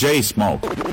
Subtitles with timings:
[0.00, 0.89] DJ Smoke.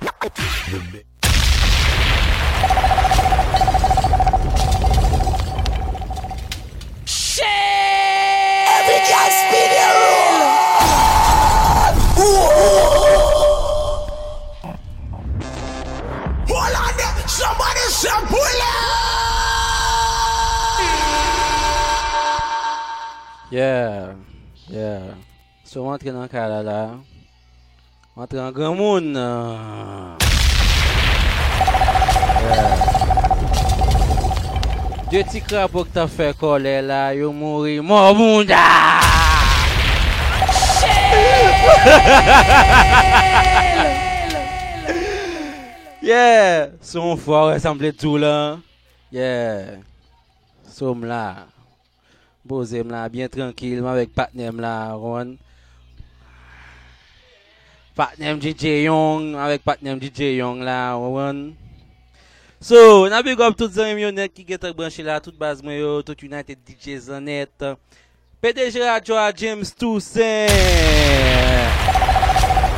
[28.17, 29.13] Entre an gran moun.
[35.11, 38.57] Dye ti krabo k ta fe kole la, yo mouri mou moun da!
[46.07, 46.71] Yeah!
[46.81, 48.57] Son fwa resamble tou la.
[49.13, 49.85] Yeah!
[50.65, 51.45] Som la.
[52.41, 55.37] Bozem la, bien trankil, ma vek patnem la, ron.
[57.97, 61.57] Patnem DJ Young, avèk patnem DJ Young la, wawan.
[62.61, 65.63] So, nan big up tout zanm yo net ki get ak branche la, tout baz
[65.65, 67.49] mwen yo, tout United DJ Zanet.
[68.37, 70.45] PDG Radio a James Toussaint.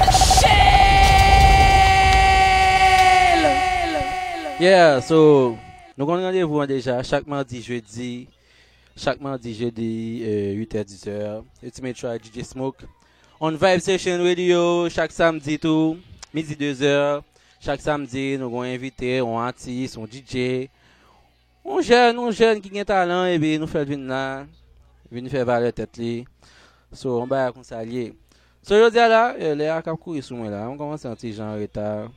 [0.08, 0.64] Shell!
[4.64, 5.58] Yeah, so,
[6.00, 8.30] nou kon randevou an deja, chak mardi, jeudi,
[8.96, 12.88] chak mardi, jeudi, euh, 8h, 10h, Ultimate Try DJ Smoke.
[13.42, 15.94] On Vibe Session Radio, chak samdi tou,
[16.36, 17.22] midi 2h,
[17.64, 20.68] chak samdi nou gwen invite, on artist, on DJ,
[21.64, 24.44] on jen, on jen ki gen talan, ebe nou fel vin la,
[25.08, 26.26] vin fè vale tet li,
[26.92, 28.10] so on bay akonsalye.
[28.60, 29.24] So yo diya la,
[29.56, 32.10] le akap kou yisou mwen la, mwen komanse an ti jan reta,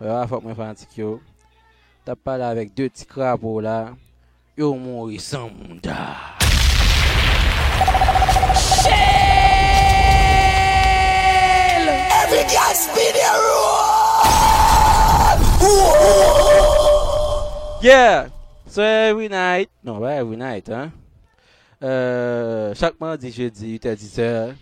[0.00, 1.18] a fok mwen fantik yo,
[2.08, 3.82] tap pala avèk de ti krab la,
[4.56, 6.00] yo mori san moun da.
[8.56, 9.29] Shit!
[12.30, 13.26] Every girl spin the!
[17.82, 18.28] Yeah!
[18.68, 20.92] So every night, non, ouais, every night, hein?
[21.82, 24.54] Euh, chaque mardi, jeudi, 8h-10h.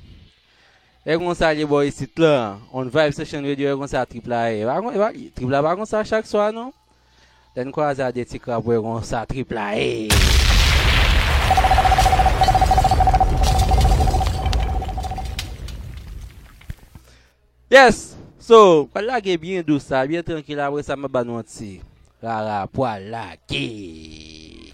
[1.04, 4.48] E kon sa li boy sit la, on vibe session radio e kon sa tripla
[4.48, 4.64] e.
[5.36, 6.72] Tripla ba kon sa chak swa, non?
[7.52, 10.08] Den kwa za de ti krap e kon sa tripla e.
[10.08, 10.47] Eh.
[17.70, 21.82] Yes, so, kwa lage bien dousa, bien tranquila, wè sa mè banon ti.
[22.22, 24.72] Rara, pwa lage.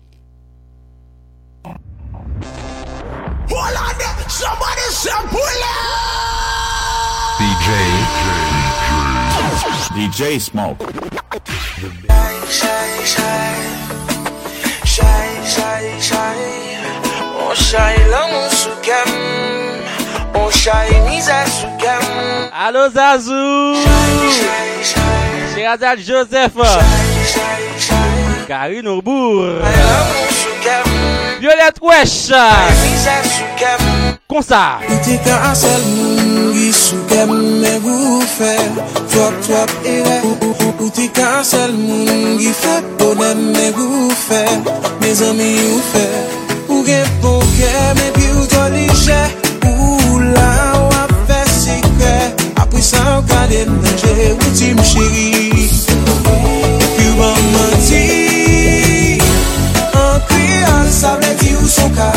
[3.51, 5.75] Hold on there, somebody say bullet!
[7.43, 7.67] DJ,
[9.43, 10.79] DJ, DJ Smoke.
[12.47, 13.59] Shy, shy, shy,
[14.87, 16.39] shy, shy, shy,
[17.43, 19.64] oh shy long su kem.
[20.35, 22.51] On shiny Zazu Gam.
[22.53, 23.75] Alô, Zazu!
[25.55, 26.53] Chegada Joseph.
[28.47, 29.63] Karine Bourg.
[31.41, 32.33] Violette Wesh.
[34.27, 34.81] Konsa.
[34.89, 37.31] Iti ka ansel moun gisou kem
[37.61, 38.55] me boufe
[39.13, 40.17] Fwap fwap ewe
[40.87, 44.43] Iti ka ansel moun gife Bonan me boufe
[45.01, 46.07] Me zami oufe
[46.69, 49.44] Ou gen pou kem e pi ou to lije
[50.35, 50.49] la
[50.81, 52.15] ou ap fè sikre
[52.63, 55.29] Apri sa ou kade mnanje ou ti m chéri
[56.85, 58.05] Epi ou an menti
[59.99, 62.11] An kri al sa vle di ou son ka.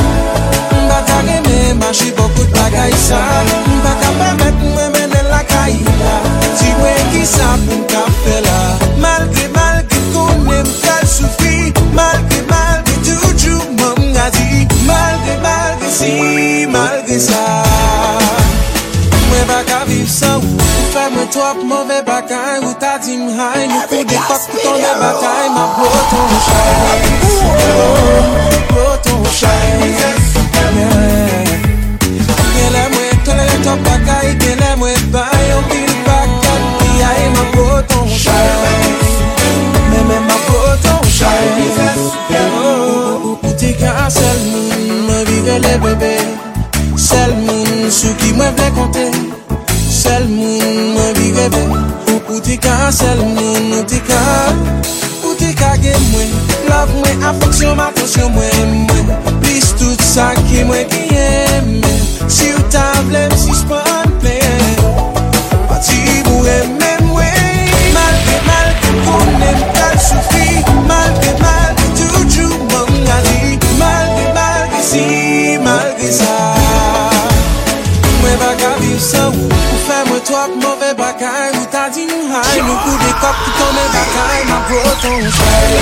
[0.85, 3.22] Mba ta reme manche bokout bagay sa.
[3.78, 6.17] Mba ka pemet mwen menen la kayi la
[6.57, 7.56] Ti mwen ki sa
[21.37, 25.45] Trop mouve bagay Ou ta di hay Nou kou de fok pou ton de bagay
[25.53, 26.72] Ma boton chay
[28.73, 29.69] Boton chay
[32.55, 37.45] Gen lè mwen tole le top bagay lè mwen bay Yon pil bagay Piyay ma
[37.53, 38.49] boton chay
[39.93, 41.45] Meme ma boton chay
[43.22, 46.16] Ou ti ka sel moun Mwen vive le bebe
[46.97, 49.05] Sel moun sou ki mwen vle konte
[49.97, 51.16] Sel moun mwen
[51.49, 51.97] bebe.
[52.29, 54.22] Ou ti ka sel moun, ou ti ka
[55.23, 56.29] Ou ti ka gen mwen.
[56.67, 59.08] Love mwen, afeksyon, atensyon mwen mwen.
[59.41, 61.94] Plis tout sa ki mwen ki eme.
[62.28, 64.35] Si ou ta vlem, si s'pan ple
[65.72, 67.73] Pati mou eme mwen.
[67.96, 70.61] Malke, malke, konen kal soufi.
[70.91, 75.05] Malke, malke, toujou moun ali Malke, malke, si,
[75.64, 76.32] malke sa.
[78.22, 80.66] Mwen baka viv sa ou Ou fe mwen to ap mwen.
[81.87, 85.78] imagine high Look who the cop to come back I'm a proton shine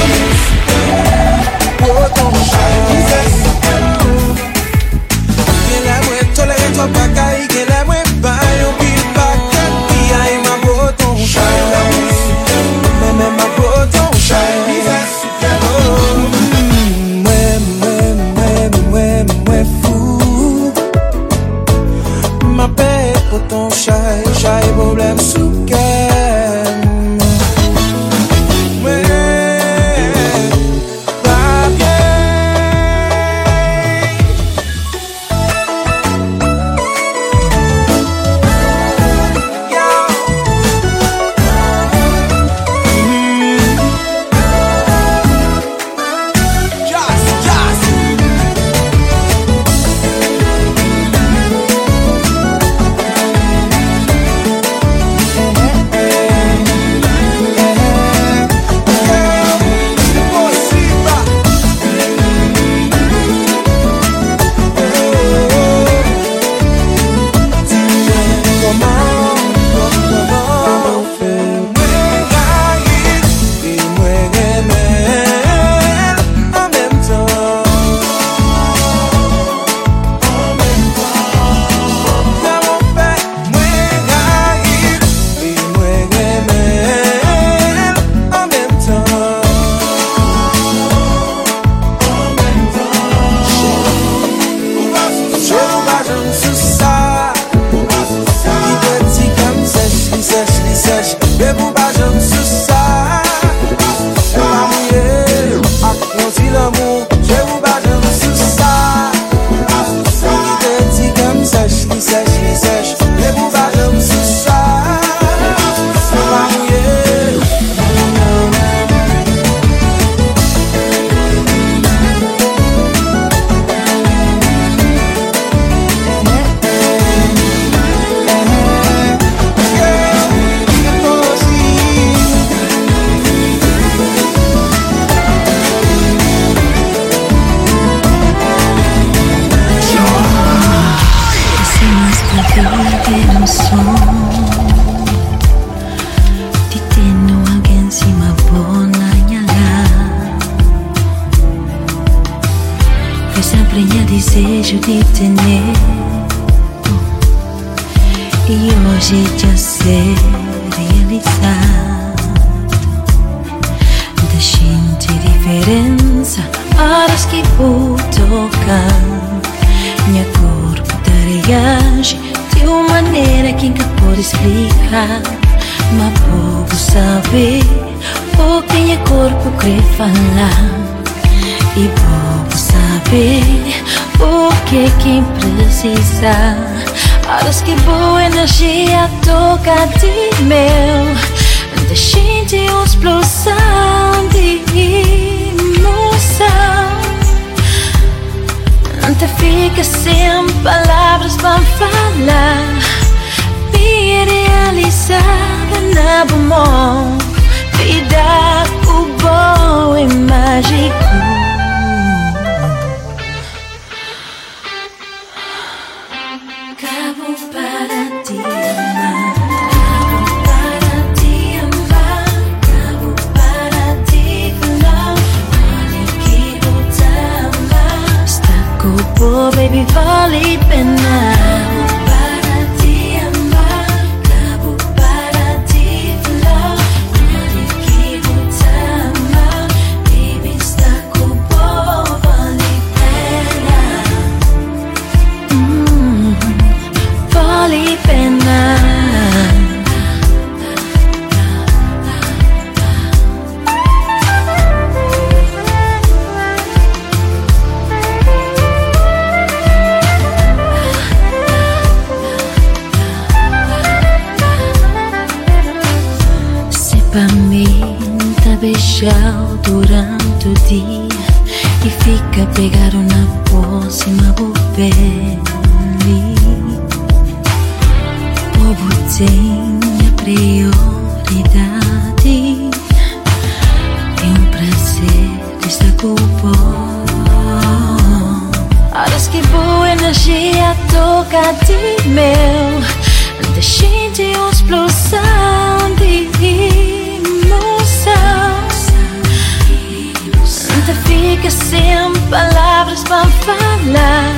[303.07, 304.33] vão falar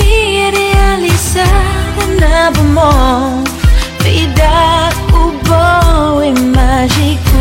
[0.00, 1.44] Idealizada
[2.20, 3.44] na bom
[4.34, 7.40] dá o bom e mágico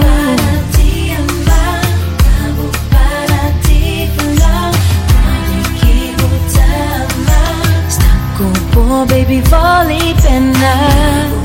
[0.00, 1.82] Para te amar,
[2.90, 4.72] para te falar
[5.08, 11.35] para que voltar a amar Está com o baby, vale pena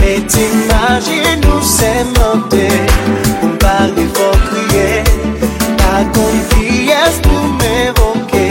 [0.00, 2.66] Met imajin nou se mante
[3.42, 5.02] Ou pari fò kriye
[5.80, 8.46] Pa kon fiyes nou me voke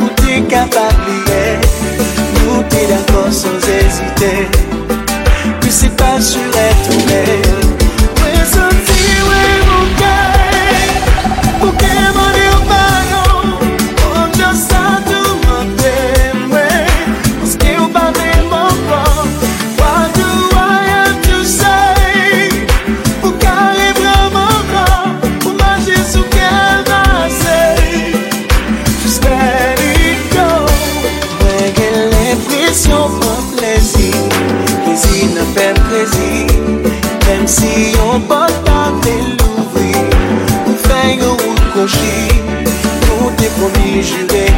[0.00, 1.42] Ou te kapabliye
[2.36, 4.65] Nou te d'akor sans ezite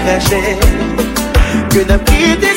[0.09, 0.57] engaje
[1.71, 2.48] Ke nan ki de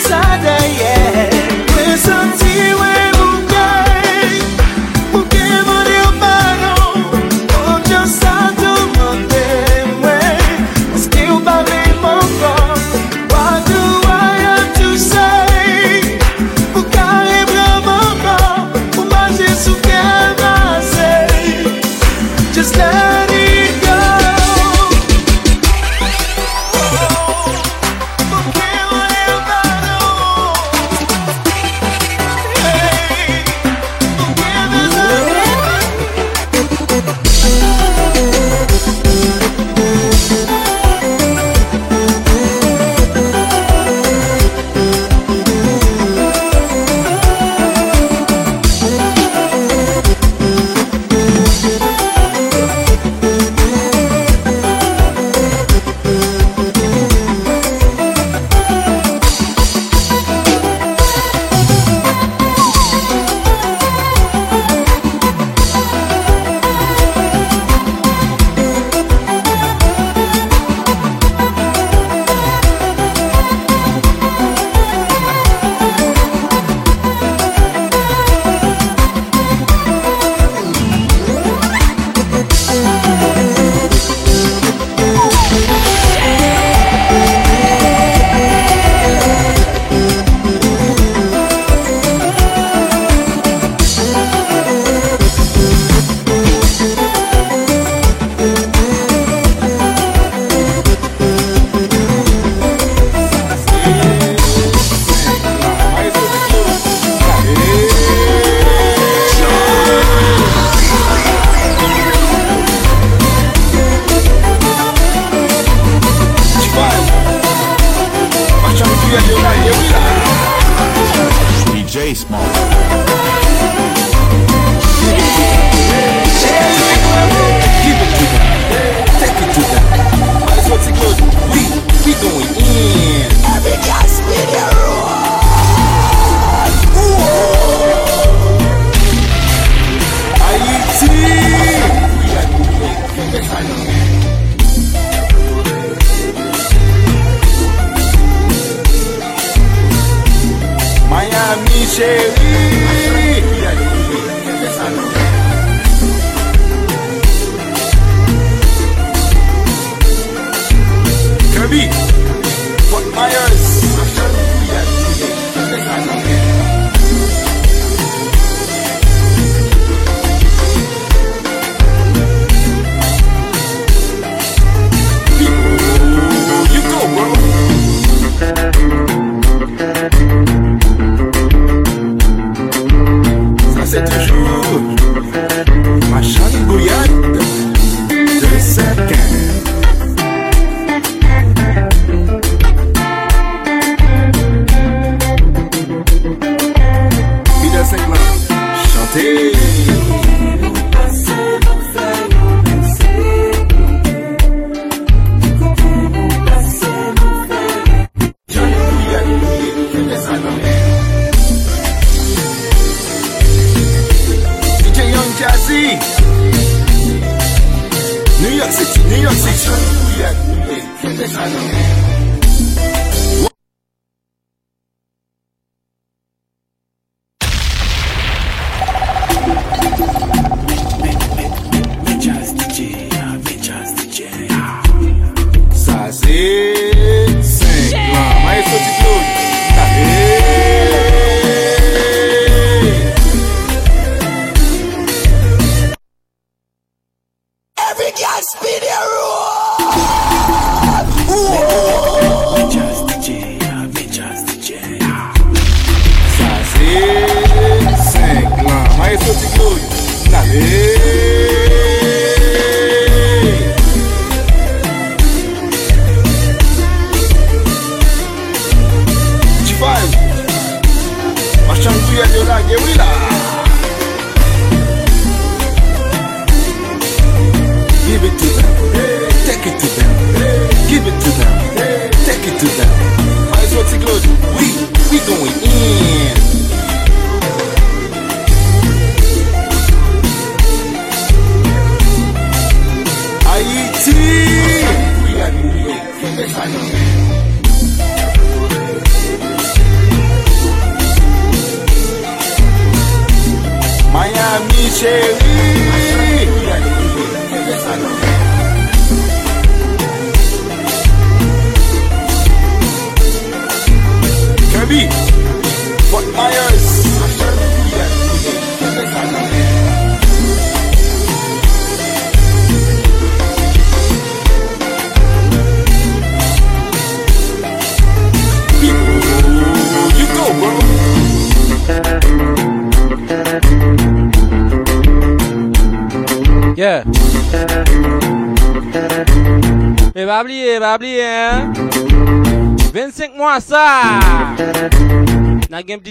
[152.01, 152.90] cheio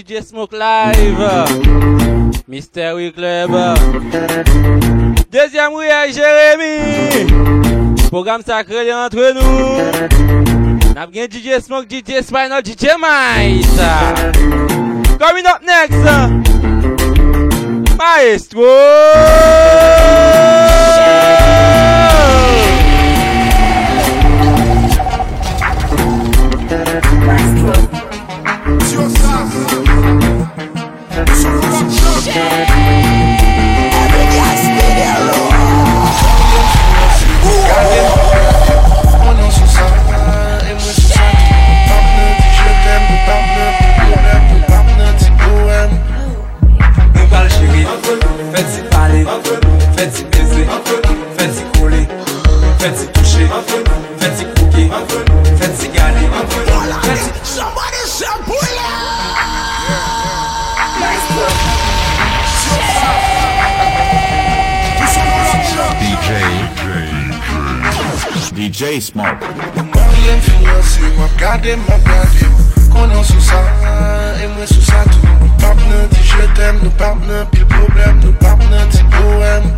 [0.03, 1.45] DJ Smoke Live,
[2.47, 3.51] Mystery Club,
[5.29, 7.27] Dezyam ou yè Jeremie,
[8.09, 9.77] Program sakre li antre nou,
[10.95, 13.91] Nap gen DJ Smoke, DJ Spinal, DJ Mice,
[15.21, 16.01] Coming up next,
[18.01, 18.73] Maestro!
[68.91, 69.39] face mop.
[69.75, 72.45] Mwen fiyansi wap gade mwen gade
[72.93, 73.59] Konan sou sa,
[74.43, 78.19] e mwen sou sa tou Nou pap nan ti jetem, nou pap nan pil problem
[78.23, 79.69] Nou pap nan ti poem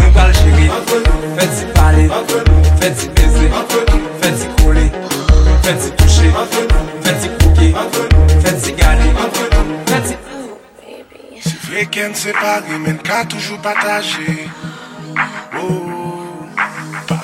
[0.00, 0.66] Nou pal chéri,
[1.36, 2.08] fè ti pale
[2.80, 3.46] Fè ti beze,
[4.24, 4.88] fè ti kole
[5.62, 6.34] Fè ti touche,
[7.06, 7.70] fè ti kouke
[8.42, 9.14] Fè ti gade,
[9.92, 10.18] fè ti...
[11.46, 14.61] Si vre ken separe men ka toujou pataje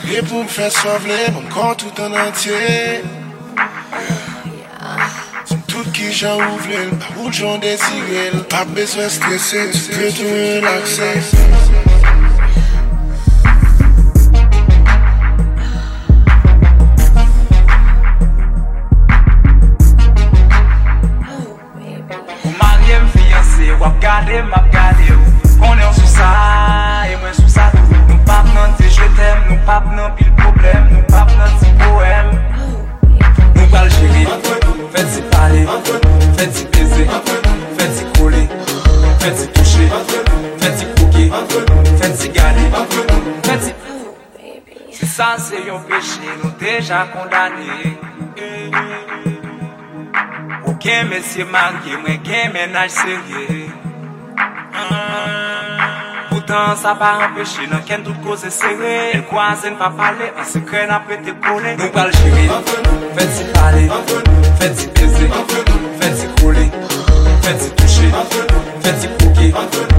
[0.08, 3.02] Li pou m fè sovle, m kon tout an antye
[5.50, 9.92] Soun tout ki jan ouvle, l pa ou jan desire L pa bezwen stresse, si
[9.92, 11.10] ke tou relakse
[22.46, 24.77] Ou man yem fiyanse, wap gade map gade
[46.88, 47.98] deja kondane
[50.66, 53.68] Ou gen mesye marye, mwen gen menaj serye
[56.30, 60.48] Poutan sa pa empeshe, nan ken tout koze serye El kwa zen pa pale, an
[60.48, 62.48] sekre na prete kole Nou pal jiri,
[63.18, 63.84] fè si pale,
[64.60, 65.30] fè si pese,
[66.00, 66.68] fè si kole
[67.44, 68.12] Fè si touche,
[68.80, 69.97] fè si pouke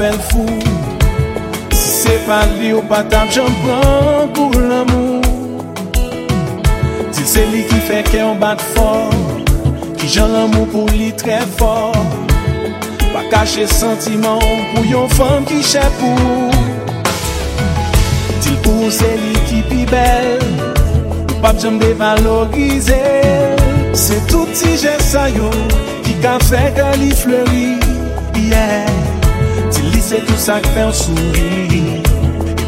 [0.00, 0.46] fèl fou.
[1.76, 5.20] Se pa li ou pa tap jamban pou l'amou
[7.12, 9.12] Ti se li ki fè ke an bat for
[10.00, 11.92] Ki jan l'amou pou li tre for
[13.12, 14.40] Pa kache sentiman
[14.72, 16.48] pou yon fèm ki chè pou.
[18.40, 20.32] Ti pou se li ki pi bel
[21.26, 23.02] Ou pap jam devalorize.
[23.92, 25.52] Se tout touti jè sa yo
[26.06, 27.68] Ki ka fè ke li fleuri
[28.40, 28.99] Yeah.
[30.10, 32.00] se tout sa k fè ou souri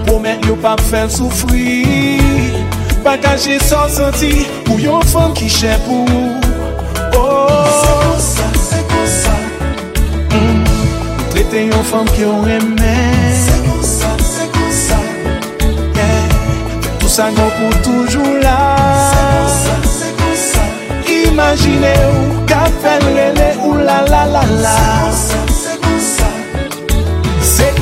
[0.07, 1.83] Promet yo pa fèl soufri
[3.03, 6.07] Bagaje son senti pou yon fèm ki chè pou
[7.19, 7.67] oh.
[7.81, 9.35] Se kon sa, se kon sa
[11.33, 12.95] Trete yon fèm ki yon remè
[13.43, 15.03] Se kon sa, se kon sa
[15.99, 16.41] yeah.
[16.93, 18.59] Tout sa gò pou toujou la
[19.11, 20.67] Se kon sa, se kon sa
[21.19, 24.77] Imagine ou ka fèl lele ou la la la la.
[24.79, 25.42] Se kon sa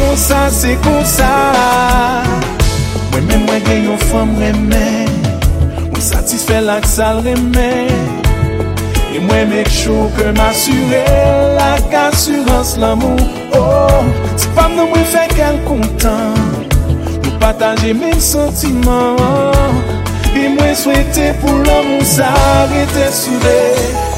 [0.00, 1.30] kon sa, se kon sa.
[3.10, 5.10] Mwen men mwen gen yon fam remen
[5.90, 7.90] Mwen satisfè lak sal remen
[9.10, 11.02] E mwen mek chou ke m'assure
[11.58, 13.18] Lak assurans l'amou
[13.58, 14.04] Oh,
[14.36, 16.36] si fam nan mwen fè kel kontan.
[17.24, 19.18] Nou pataje men sentiman.
[20.30, 22.30] E mwen souwete pou l'amou sa
[22.70, 24.09] Rete soude.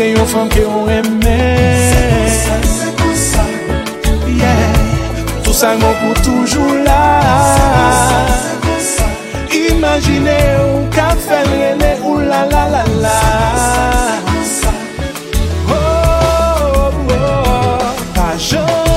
[0.00, 1.36] te yon fom ke yon reme.
[1.90, 3.44] Se kon sa, se kon sa,
[4.32, 4.70] yeah
[5.44, 7.02] Tout sa yon pou toujou la.
[8.40, 9.08] Se kon sa,
[9.60, 13.16] Imagine ou ka fel rele ou la la la la.
[15.68, 18.04] Oh, oh, oh, oh.
[18.16, 18.89] pa jom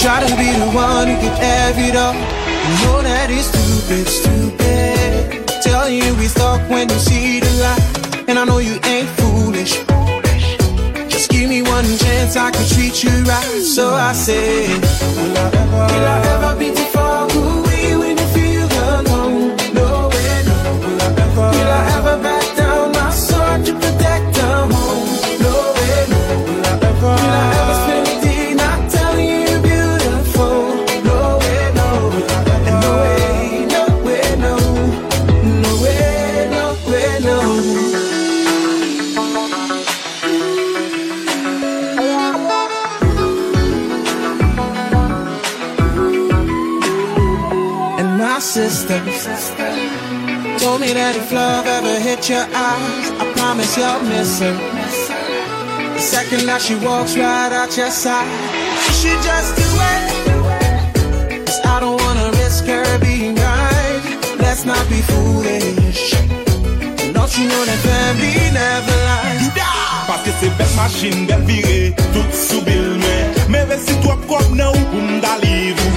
[0.00, 2.14] Try to be the one who can have it all.
[2.14, 5.48] You know that it's stupid, stupid.
[5.60, 9.82] Tell you we stuck when you see the light, and I know you ain't foolish.
[11.10, 13.60] Just give me one chance, I can treat you right.
[13.60, 17.26] So I say, Will I ever, will I ever be too far
[52.30, 54.52] at your eyes, I promise you'll miss her.
[55.94, 58.28] The second that she walks right out your side,
[58.84, 61.46] she should just do it.
[61.46, 64.02] Cause I don't wanna risk her being right.
[64.38, 66.12] Let's not be foolish.
[67.16, 69.48] Don't you know that family never lies?
[70.08, 73.24] Paske se bel machin, bel vire, tout sou bil men.
[73.48, 75.92] Me vesi tou ap kop nan ou pou mda livou.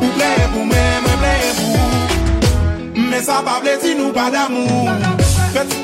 [0.00, 3.04] Ou ple pou men, me ple pou.
[3.10, 5.23] Me sa pa ble si nou pa damou.
[5.54, 5.83] Fet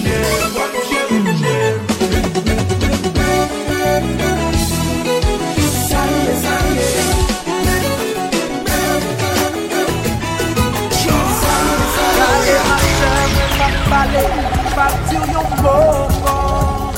[14.75, 16.95] Partir yon bokon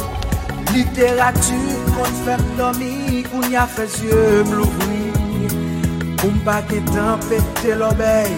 [0.74, 5.06] Literatur kon fèm domi Koun ya fèz ye mlouvri
[6.22, 8.30] Koun bagi tan pète l'obey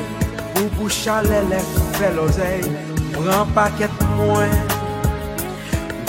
[0.59, 1.61] Ou boucha lè lè
[1.97, 2.63] fè l'ozey
[3.15, 4.55] Pran paket mwen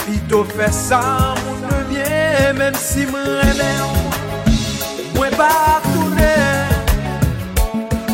[0.04, 1.02] Pito fè sa
[1.42, 3.70] moun nevye Mèm si mwen remè
[5.16, 5.52] Mwen pa
[5.90, 6.32] toune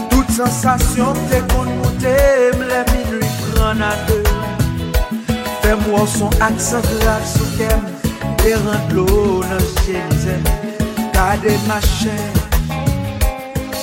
[0.09, 2.18] Tout sensasyon te kon moutè
[2.61, 4.21] Mlè minui pran a dè
[5.72, 7.85] Mwen mwen son aksan graf sou kem
[8.44, 10.35] E rent lou nan jenze
[11.14, 12.35] Kade ma chen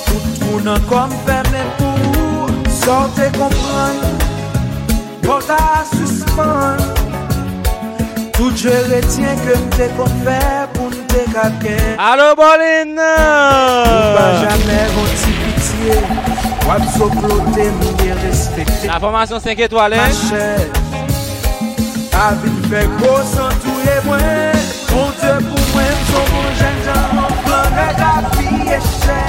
[0.06, 3.98] Poutrou nan kom feme pou Sote kompran
[5.26, 6.78] Yo ta suspan
[8.38, 10.44] Tout je retien ke mte kon fè
[10.76, 15.98] pou mte kaken Alo Bolin Ou pa jamè kon ti pitiye
[16.70, 19.98] Wap so klote mwen respekte La formation 5 étoiles?
[19.98, 20.06] Hein?
[20.06, 20.79] Ma chère
[22.20, 24.58] La vin fè gwo san touye mwen
[24.92, 29.20] Mon te pou mwen son moun jen jan Mon planè la vi e chè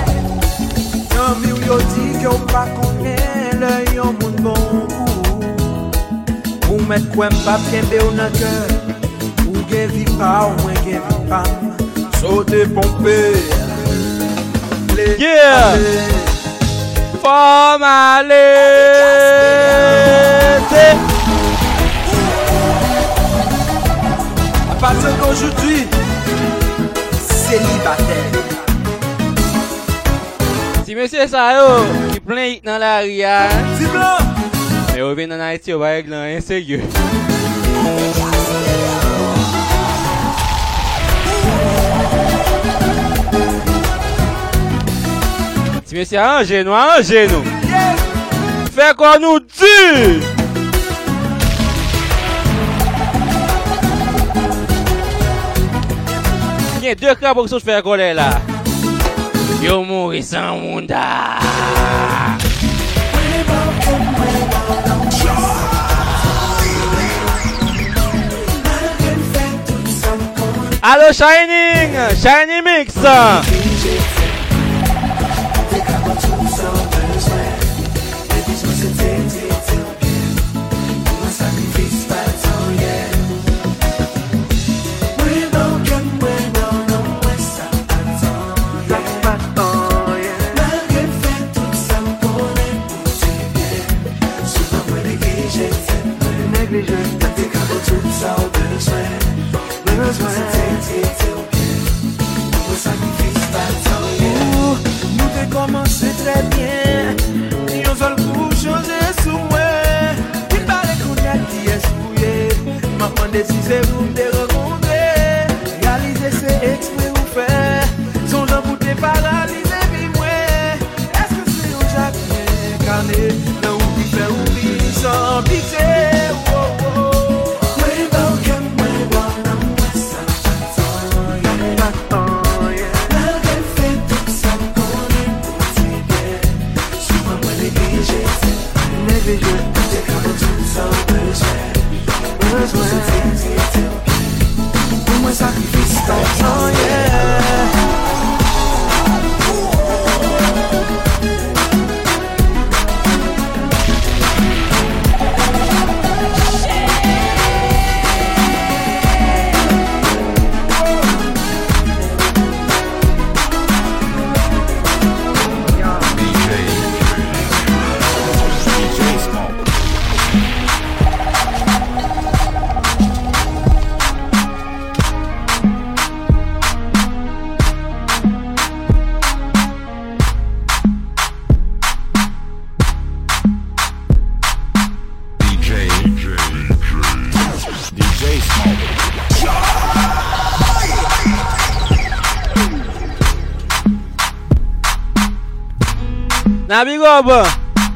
[1.12, 3.14] Nan mi ou yo di ki yo pa konè
[3.61, 4.88] Le yon moun bon kou
[6.72, 8.55] Ou mè kwen pa pjenbe ou nan kè
[9.44, 11.40] Ou gen vi pa ou mwen gen vi pa
[12.18, 13.18] Sote pompe
[15.20, 15.79] Yeah!
[17.22, 18.50] Formalete!
[24.81, 25.87] partir d'aujourd'hui,
[27.21, 28.07] célibataire.
[30.87, 33.49] Si monsieur ça yo, qui plein dans la ria.
[33.79, 34.19] Si blanc.
[34.95, 36.81] Mais on vient en Haïti, on va être dans un sérieux.
[45.85, 47.45] Si monsieur arrangez-nous, arrangez-nous.
[48.75, 50.25] Fais quoi nous dit
[56.90, 58.31] gen de krab ou sou fè kolè la.
[59.62, 60.88] Yo mouri san moun.
[60.90, 62.38] Ah.
[70.83, 73.60] Allo Shining, Shining Mix.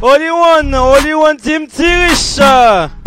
[0.03, 3.04] Only one, only one team Tirish.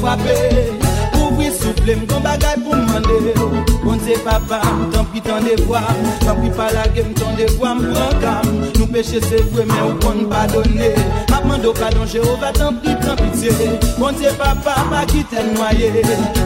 [0.00, 0.80] fwape
[1.20, 3.34] Ouvri souple m kon bagay pou mande
[3.84, 8.48] Konte papa m tanpi tan devwa m Tanpi palage m tan devwa m prankam
[8.78, 10.90] Nou peche se vwe men ou kon padone
[11.30, 13.52] Mapman do padon Jehova tanpi tanpite
[13.98, 15.92] Konte papa pa kiten noye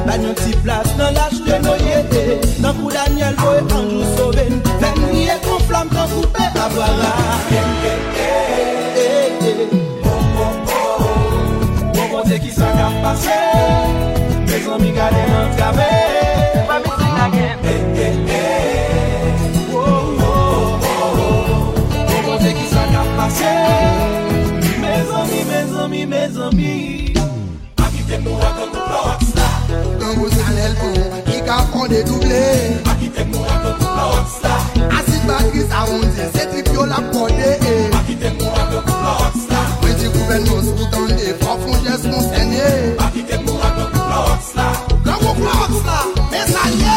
[0.04, 1.98] Banyon ti plas nan laj de non, noye
[2.60, 7.12] Tanpou Daniel voe anjou soven Ven nye kon flam tan koupe avara
[7.50, 8.73] Ken ken ken
[12.56, 13.40] sa ka pase.
[14.54, 15.90] Dek zan mi gade nan trave
[16.68, 19.74] Mami sing again E, eh, e, eh, e eh.
[19.74, 23.54] Oh, oh, oh, oh O konte ki sa ka pase
[24.82, 26.74] Me zan mi, me zan mi, me zan mi
[27.84, 29.48] Akite mou akon kou la waksta
[29.98, 30.94] Nan mou salel pou
[31.30, 32.44] Ki ka fon de double
[32.94, 34.54] Akite mou akon kou la waksta
[35.00, 37.50] Asit bakri sa onzi Se trip yo la pwode
[37.98, 42.33] Akite mou akon kou la waksta Preti gouvernos tout an de Fon fon jes monsi
[44.56, 44.68] la,
[45.04, 45.98] nan wou klo oks la,
[46.32, 46.96] mesan ye,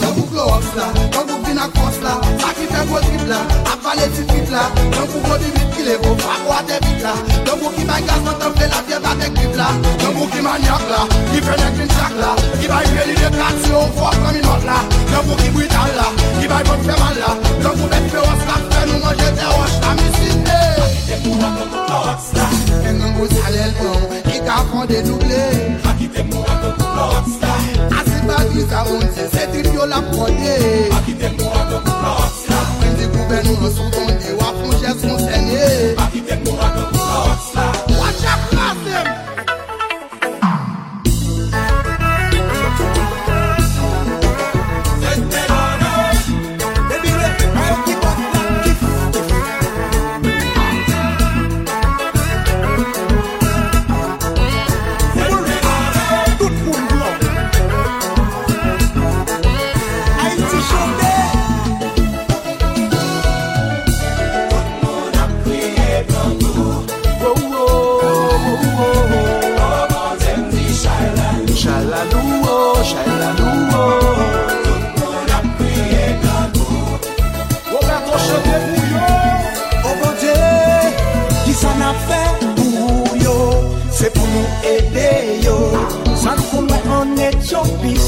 [0.00, 3.40] nan wou klo oks la, nan wou vina kons la, sakife go trip la,
[3.72, 4.64] ap vale ti fit la,
[4.94, 7.14] nan wou go divit ki le go, fak wate bit la,
[7.46, 9.68] nan wou ki bay gaz nan temple la, fye batek grip la,
[10.02, 12.30] nan wou ki manyak la, ki fene green chak la,
[12.60, 14.78] ki bay veli de krat si yo, fok kaminot la,
[15.12, 16.08] nan wou ki bwitan la,
[16.38, 17.34] ki bay bon feman la,
[17.64, 20.60] nan wou bet fe os la, fe nou manje te os la, misine.
[20.86, 22.48] Akite pou nan wou klo oks la,
[22.86, 25.44] en nan wou salel bon, ki ka fonde double,
[26.16, 27.60] Akite mou akon kou la hot star
[27.98, 28.84] Asi bagi sa.
[28.88, 30.54] moun se se trip yo la pwode
[30.96, 34.80] Akite mou akon kou la hot star Mwen di gouben nou sou tonde wap mou
[34.80, 37.75] jes moun senye Akite mou akon kou la hot star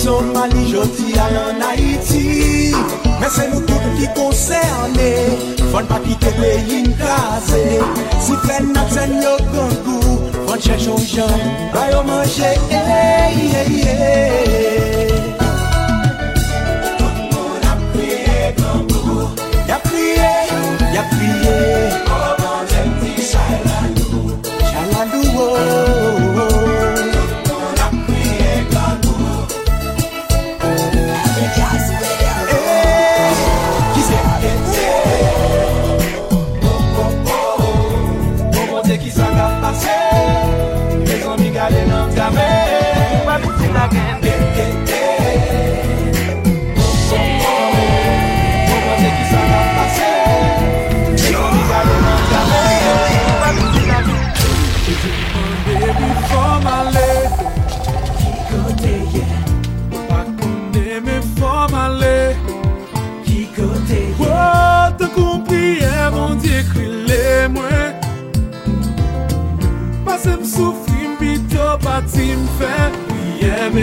[0.09, 2.73] Somali joti a yon Haiti.
[3.21, 5.11] Men se nou tout ki konserne
[5.69, 7.65] Fon pa ki te peyin kaze
[8.25, 11.45] Si fen nat sen yo gangou Fon chèchon jan
[11.75, 15.47] Bayo manje Hey, hey, hey
[42.19, 42.47] Dígame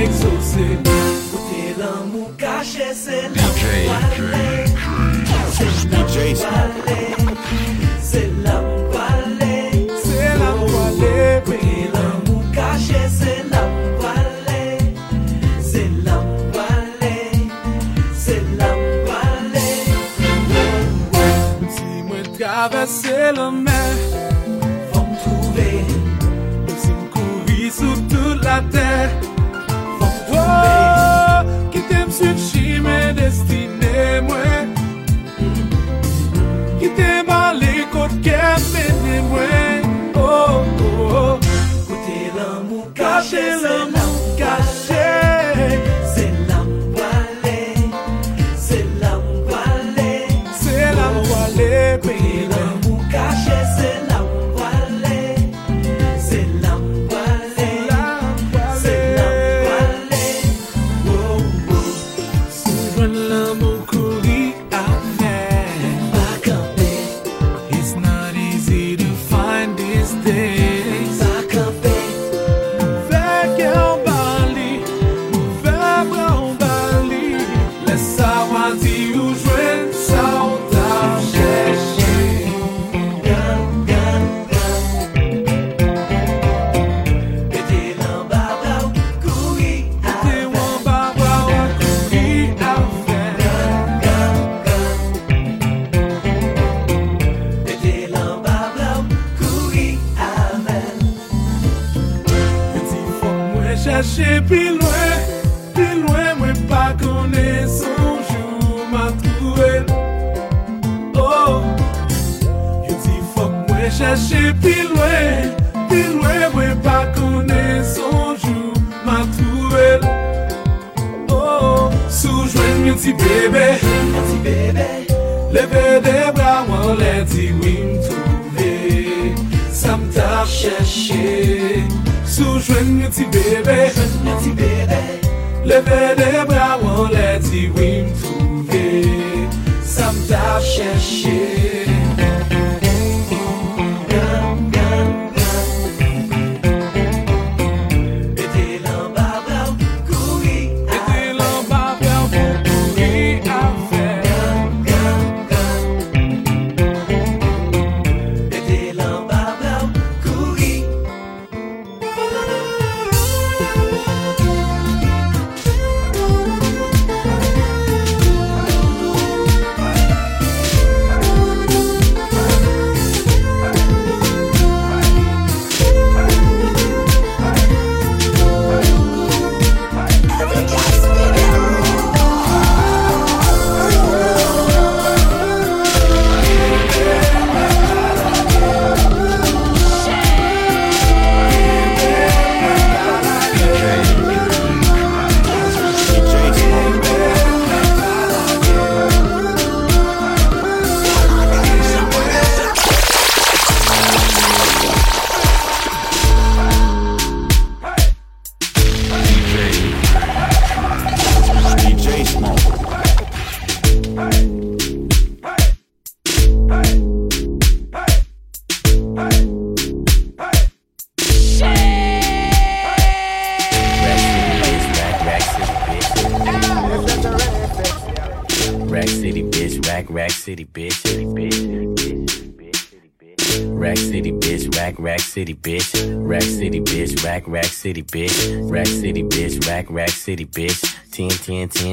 [0.06, 0.66] exaucé.
[1.32, 4.66] Goûter l'amour caché, c'est là où aller
[5.51, 6.16] C'est là où
[6.86, 7.16] aller
[8.01, 14.78] C'est là où aller C'est là où aller Goûter l'amour caché, c'est là où aller
[15.62, 17.24] C'est là où aller
[18.24, 19.84] C'est là où aller
[21.76, 23.64] Si mwen travesse l'amour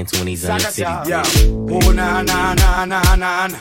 [0.05, 1.23] 10, 10, 20s on your city, Yeah.
[1.87, 3.59] Oh na na na na na na.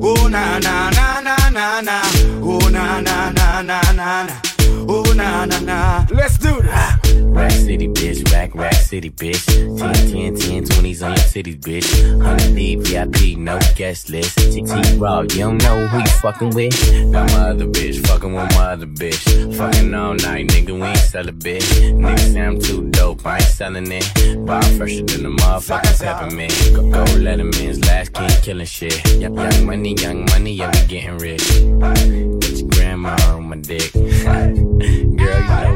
[0.00, 2.00] Oh na na na na na na.
[2.42, 4.40] Oh na na na na na na.
[4.88, 6.06] Oh na na na.
[6.10, 7.01] Let's do this.
[7.42, 8.32] Rack City, bitch.
[8.32, 9.44] Rack, rack city, bitch.
[9.46, 12.18] 10, 10, 10, 20s on your cities, bitch.
[12.18, 14.38] 100 deep, VIP, no guest list.
[14.38, 16.72] TT Raw, you don't know who you fucking with.
[17.12, 19.56] Got my other bitch, fucking with my other bitch.
[19.56, 21.66] Fucking all night, nigga, we ain't sell a bitch.
[21.90, 24.46] Nigga say I'm too dope, I ain't selling it.
[24.46, 26.52] Bar fresher than the motherfuckers peppermint.
[26.76, 29.04] Go, go Letterman's last king killing shit.
[29.18, 31.48] Young, young money, young money, yeah, we getting rich.
[31.48, 33.92] Get your grandma on my dick.
[33.94, 35.71] Girl, you know.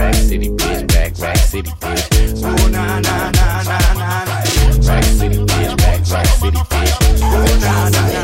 [0.00, 0.94] Rack City, bitch.
[0.94, 2.42] Rack, rack city, bitch.
[2.42, 4.24] Oh na na na na na.
[4.88, 5.76] Rack City, bitch.
[5.76, 7.20] Rack, rack city, bitch.
[7.20, 8.20] Oh na na na.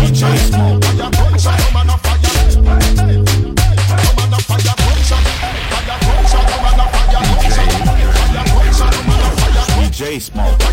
[0.00, 0.80] DJ Smoke.
[9.78, 10.63] DJ Smoke.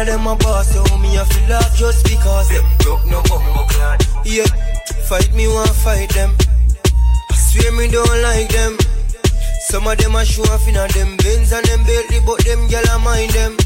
[0.00, 2.48] Some of them a boss, so me a feel laugh just because.
[2.48, 4.00] Them broke no bumbo clad.
[4.24, 4.46] Yeah,
[5.04, 6.32] fight me, want fight them.
[7.30, 8.78] I swear me don't like them.
[9.68, 12.64] Some of them a show off in a them Benz and them Bentley, but them
[12.72, 13.58] gyal a mind them.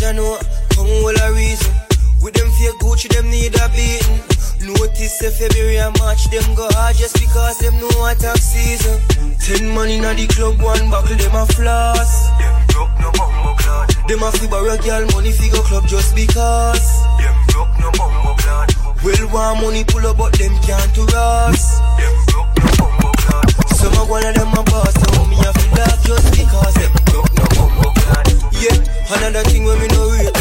[0.00, 0.40] Ya know,
[0.72, 1.74] come all a reason.
[2.22, 4.16] With them fake Gucci, them need a beating.
[4.64, 8.96] Notice if February and March, them go hard just because them know what tax season.
[9.44, 12.61] Ten money in the club, one buckle, them a floss.
[12.72, 13.88] Broke no bumbo clad.
[14.08, 16.82] Them a fi borrow girl money figure club just because.
[17.20, 18.68] Them broke no bumbo clad.
[19.04, 21.78] Well, want money pull up, but them can't to us.
[22.00, 23.48] Them broke no bumbo clad.
[23.76, 26.92] Some of one of them a boss, so me a fi laugh just because them
[27.12, 28.26] broke no bumbo clad.
[28.56, 28.76] Yeah,
[29.16, 30.36] another thing when me no rate.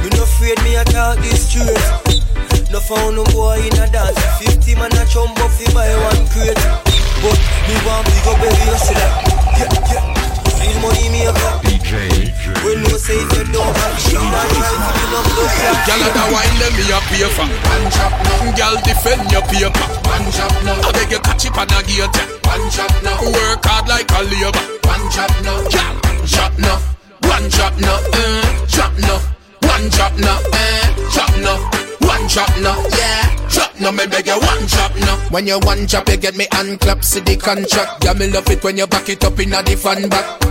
[0.00, 2.14] Me no afraid me a talk this straight.
[2.70, 4.18] No found no boy in a dance.
[4.42, 6.58] 50 man a chump up fi buy one crate.
[7.22, 8.96] But me want big up every hustle.
[9.56, 10.23] Yeah, yeah.
[10.64, 11.60] Real money me a got.
[11.60, 11.92] DJ.
[12.64, 15.76] When no say if you don't have shit, to give up blood clot.
[15.84, 17.44] Gyal a da wine them me a pay for.
[17.44, 18.56] One chop now.
[18.56, 19.84] Gyal defend your paper.
[20.08, 20.80] One chop now.
[20.80, 22.16] I beg you catch it on a gate.
[22.48, 23.20] One chop now.
[23.20, 24.64] Work hard like a labor.
[24.88, 25.60] One chop now.
[25.68, 26.80] Gyal, chop now.
[27.28, 28.00] One chop now.
[28.16, 29.20] Eh, chop now.
[29.68, 30.40] One chop now.
[30.48, 31.93] Eh, chop now.
[32.06, 32.78] One chop now.
[32.96, 33.90] Yeah, chop now.
[33.90, 35.16] Me beg you one chop now.
[35.30, 38.04] When you one chop, you get me hand clap, see the contract.
[38.04, 40.44] Yeah, me love it when you back it up in a the fan back.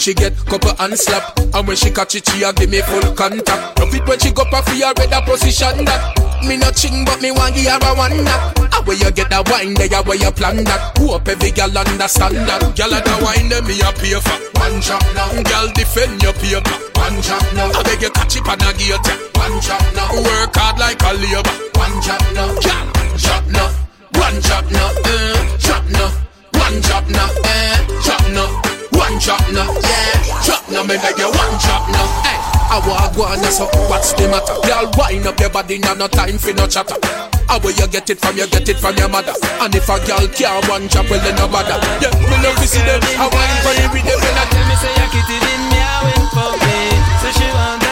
[0.00, 3.14] She get couple hand slap And when she catch it, she a give me full
[3.14, 7.04] contact Love it when she go pa for your red position that Me not ching
[7.04, 10.02] but me want give her a one knock How where you get that wine there,
[10.02, 10.96] where you plan that?
[10.98, 12.60] Hope every girl understand that.
[12.74, 15.30] Girl at the wine there, me a pay for One chop now.
[15.42, 17.70] Girl defend your paper One chop now.
[17.70, 20.10] I beg you catch it on a gate One chop now.
[20.16, 21.54] Work hard like a labor.
[21.76, 22.50] One chop now.
[22.56, 22.86] Girl,
[23.20, 23.68] chop now.
[24.16, 26.10] One chop now eh, Chop now.
[26.56, 28.48] One chop now eh, Chop now.
[28.92, 30.42] One chop now, yeah.
[30.44, 32.59] Chop now, me beg you one chop now.
[32.70, 34.54] I walk one so what's the matter?
[34.62, 36.94] Girl, wind up your body, now no time for no chatter.
[37.50, 38.38] How where you get it from?
[38.38, 39.34] You get it from your mother.
[39.58, 41.82] And if a girl can't one chop, well then no bother.
[41.98, 43.02] Yeah, me love to see them.
[43.02, 44.22] I wine for you with them.
[44.22, 46.78] Tell me say you kitty me, I went for me.
[47.18, 47.89] Say she want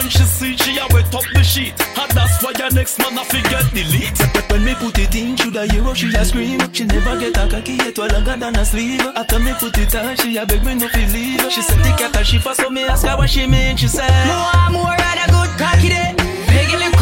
[0.00, 1.74] when she see she a wet up the sheet.
[2.00, 4.16] And that's why your next man a forget delete.
[4.50, 6.60] When me put it in, should I hear how she a scream?
[6.72, 9.04] She never get a cocky yet, well longer than a sleeve.
[9.14, 11.40] After me put it on, she a beg me no feel leave.
[11.52, 13.76] She said the cat a she for so me ask her what she mean.
[13.76, 16.14] She said, More, more, rather good cocky day.
[16.48, 16.98] Beg you little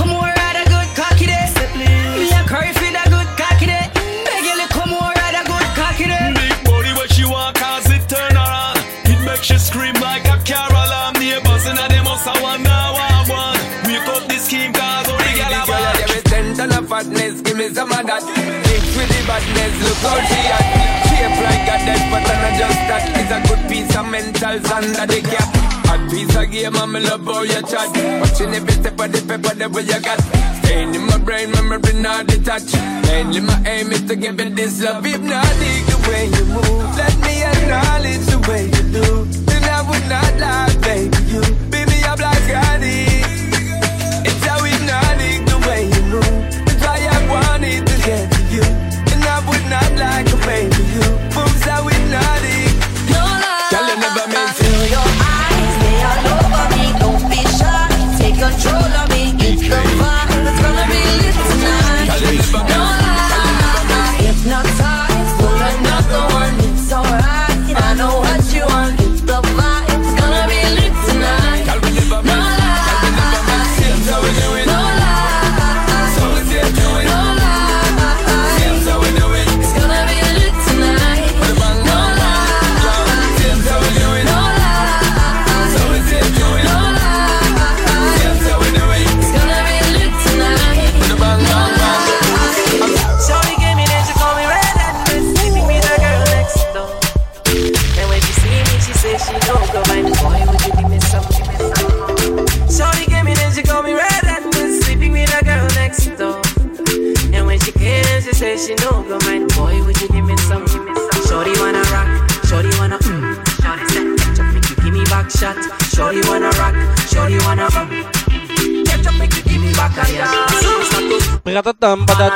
[18.08, 18.24] that.
[18.24, 20.66] Mix with the badness, look how she at.
[21.06, 23.04] Shape like a dead, but I'm just that.
[23.20, 25.48] It's a good piece of mentals under the cap.
[25.92, 27.92] A piece of game, I'm in love how you chat.
[28.20, 30.20] Watching every step of the paper, the way you got.
[30.64, 32.74] Staying in my brain, memory not detached.
[33.06, 35.04] Mainly my aim is to give it this love.
[35.04, 36.96] If not, the way you move.
[36.96, 39.24] Let me acknowledge the way you do.
[39.48, 41.16] Then I would not lie, baby.
[41.28, 41.40] You
[41.72, 42.87] me up like I.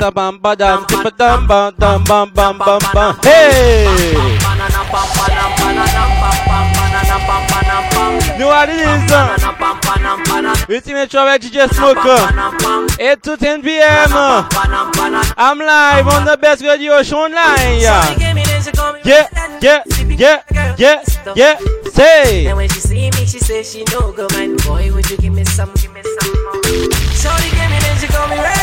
[0.03, 3.15] Bratadam, badadabam, badam, tipadam, badam, bam, bam, bam, bam.
[3.23, 3.87] Hey!
[8.37, 8.83] Nous Addis,
[10.69, 12.19] Ultimate Travel DJ Smoker,
[12.99, 14.11] 8 to 10 p.m.
[15.37, 17.79] I'm live on the best radio show online.
[17.79, 18.03] Yeah,
[19.05, 19.85] yeah,
[20.19, 20.43] yeah,
[20.79, 21.03] yeah,
[21.37, 21.59] yeah.
[21.93, 22.47] Say.
[22.47, 24.57] And when she see me, she say she no go man.
[24.67, 26.63] Boy, would you give me some, give me some more?
[27.15, 28.62] Shorty gave me then she call me red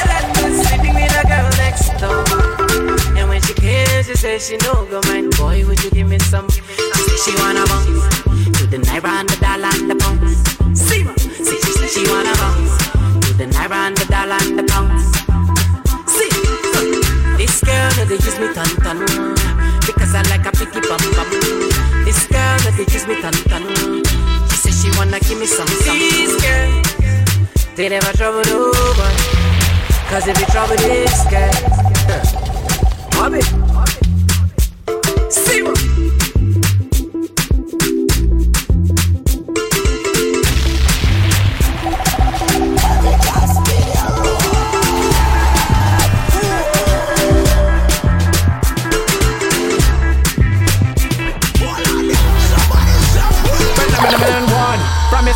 [4.19, 5.29] say she no go man.
[5.39, 6.49] Boy, would you give me some?
[6.49, 8.19] She say she wanna bounce
[8.59, 10.35] to the naira and the dollar and the pounds.
[10.75, 12.75] See ma, see she say she wanna bounce
[13.23, 15.07] to the naira and the dollar and the pounds.
[16.11, 16.27] See,
[17.39, 18.99] this girl no they use me ton ton
[19.87, 21.29] because I like a picky bum bum.
[22.03, 23.63] This girl no they use me ton ton.
[24.51, 25.95] She say she wanna give me some some.
[25.95, 26.67] This girl,
[27.77, 29.23] they never trouble nobody.
[30.11, 31.55] Cause if you trouble this girl,
[33.15, 34.08] Bobby, see
[35.69, 35.77] what?
[35.77, 35.98] Phenomenon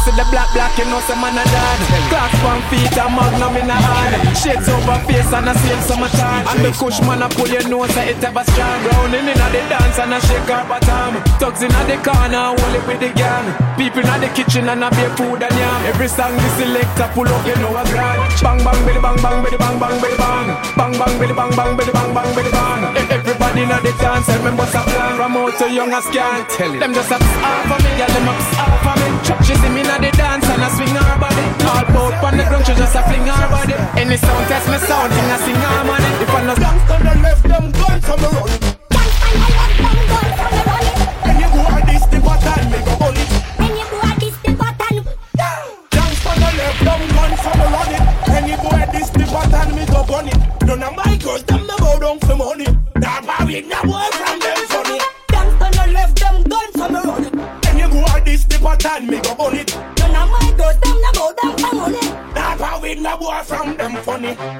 [0.03, 1.79] To the black black, you know some man a done.
[2.11, 4.35] Class one feet and magnum in a hand.
[4.35, 6.43] Shades over face and a same summertime.
[6.51, 8.83] And the kush man a pull your nose it ever strong.
[8.83, 11.23] Rounding in a the dance and a shake her bottom.
[11.39, 13.47] Tugs in a the corner, hold it with the gang.
[13.79, 15.79] People in the kitchen and a beer food and yam.
[15.87, 18.19] Every song the selector pull up, you know a grand.
[18.43, 20.47] Bang bang billy bang bang billy bang bang billy bang.
[20.75, 22.81] Bang bang billy bang bang billy bang bang billy bang.
[23.07, 25.15] Everybody in the dance, and members a plan.
[25.15, 26.43] From out to young as can.
[26.75, 29.07] Them just a off of me, girl, them a piss off of me.
[29.47, 31.45] She see me in the dance and I swing her body.
[31.69, 33.75] All bout on the ground, she just a fling her body.
[33.99, 36.09] Any sound test me sound, thing I sing her money.
[36.23, 38.49] If I no Gangsta done left them guns on the run.
[41.23, 43.29] When you go at this, the button make a bullet.
[43.59, 44.95] When you go at this, the button.
[45.93, 47.91] Gangsta done left them guns on the run.
[48.33, 50.39] When you go at this, the button me go gun it.
[50.65, 52.67] None of my girls them no bow down for money.
[52.97, 54.62] Nah, Bobby, nah boy from them
[58.65, 59.75] at this, the button me go gun it.
[59.75, 62.11] None of my girls them no bow down for money.
[62.33, 64.52] Nah, Bobby, nah boy from them funny.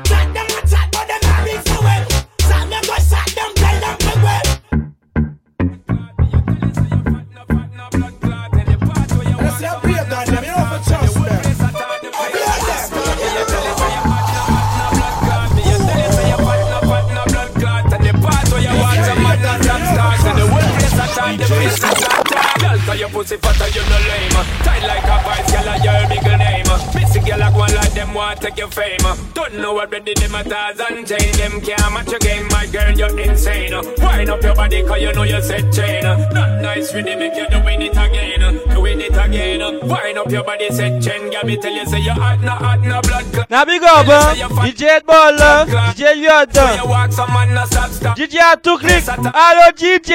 [34.73, 36.03] Body, cause you know you set chain.
[36.03, 38.59] Not nice, really make you doing it again.
[38.69, 39.87] Doing it again.
[39.87, 41.31] Wind up your body, set chain.
[41.45, 43.49] Me tell you, say you hot, no hot, no blood clot.
[43.49, 47.89] Now big up, uh, DJ Ball, uh, DJ Lyot, You walk some man, no stop,
[47.89, 48.17] stop.
[48.17, 50.13] DJ Atuklik, Allo DJ,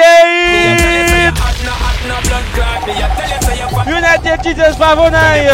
[3.86, 5.44] United Jesus Pavonai,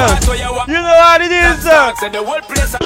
[0.69, 1.63] you know what it is.
[1.99, 2.77] Say the whole place.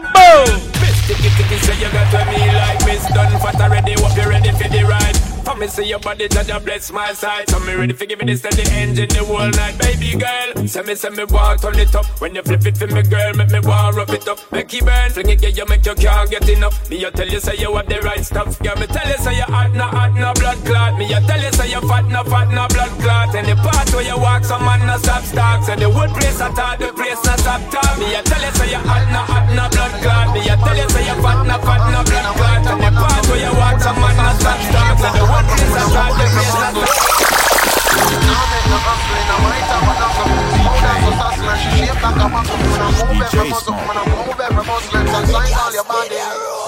[0.00, 0.69] Boom.
[1.10, 4.52] Sticky sticky say you got to me like Miss Done fat already, hope you ready
[4.52, 5.29] for the ride.
[5.50, 7.50] For me say your body judge bless my side.
[7.50, 10.64] So me ready for me this steady engine the whole night, baby girl.
[10.68, 12.06] Say me say me want turn it up.
[12.22, 14.38] When you flip it for me girl, make me want rub it up.
[14.52, 16.88] Make you burn, fling it, get you make you can't get enough.
[16.88, 18.76] Me you tell you say you have the right stuff, girl.
[18.78, 20.94] Me tell you say you hot, no hot, no blood clot.
[20.96, 23.34] Me you tell you say you fat, no fat, no blood clot.
[23.34, 25.64] And the part where you walk, some man no stop start.
[25.64, 27.98] Say the whole place I thought the place no stop talk.
[27.98, 30.30] Me you tell you say you hot, no hot, no blood clot.
[30.30, 32.62] Me you tell you say you fat, no fat, no blood clot.
[32.70, 34.94] And the part where you walk, some man no stop start.
[35.02, 37.30] Say the whole place I thought the place no stop.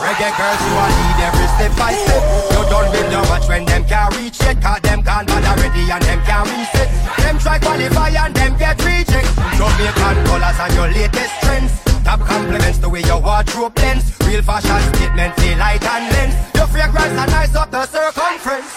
[0.03, 2.23] Reggae girls, you a lead every step by step.
[2.53, 4.61] You done with your match when them can't reach it.
[4.61, 6.89] Cause them gone bad already and them can't reset.
[7.19, 9.29] Them try qualify and them get reject.
[9.57, 11.92] Jamaican colors and your latest trends.
[12.05, 14.05] Top compliments the way your wardrobe blends.
[14.27, 16.35] Real fashion statement, feel light and lens.
[16.55, 18.77] Your fragrance are nice up the circumference.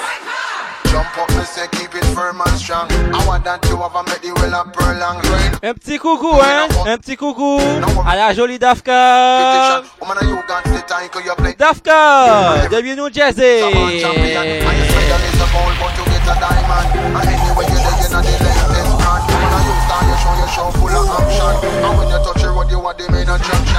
[0.91, 2.88] Jump up, me say keep it firm and strong.
[2.91, 5.51] I want that you have a make the well up long rain.
[5.63, 7.59] Un petit coucou, hein, un petit coucou
[8.07, 9.82] à la jolie Dafka.
[9.99, 11.53] Woman, you got the time, cause you play.
[11.57, 13.59] Dafka, de New Jersey.
[13.99, 16.88] Champion, and you say that it's a goal, but you get a diamond.
[16.95, 19.23] And anyway, you there, you know the latest brand.
[19.36, 21.55] Woman, you start your show, your show full of action.
[21.84, 23.78] And when you touch road, you are the main attraction.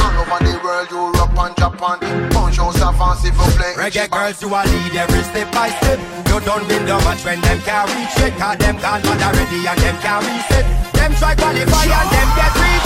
[0.00, 1.98] All over the world, Europe and Japan.
[2.30, 3.74] Punch Bonjour, savant, s'il vous plaît.
[3.76, 5.98] Reggae girls, you a lead every step by step.
[6.28, 8.36] You don't win the match when them can't reach it.
[8.38, 10.64] Cause them mad already and them can't reset.
[10.94, 12.85] Them try qualify and them get reject.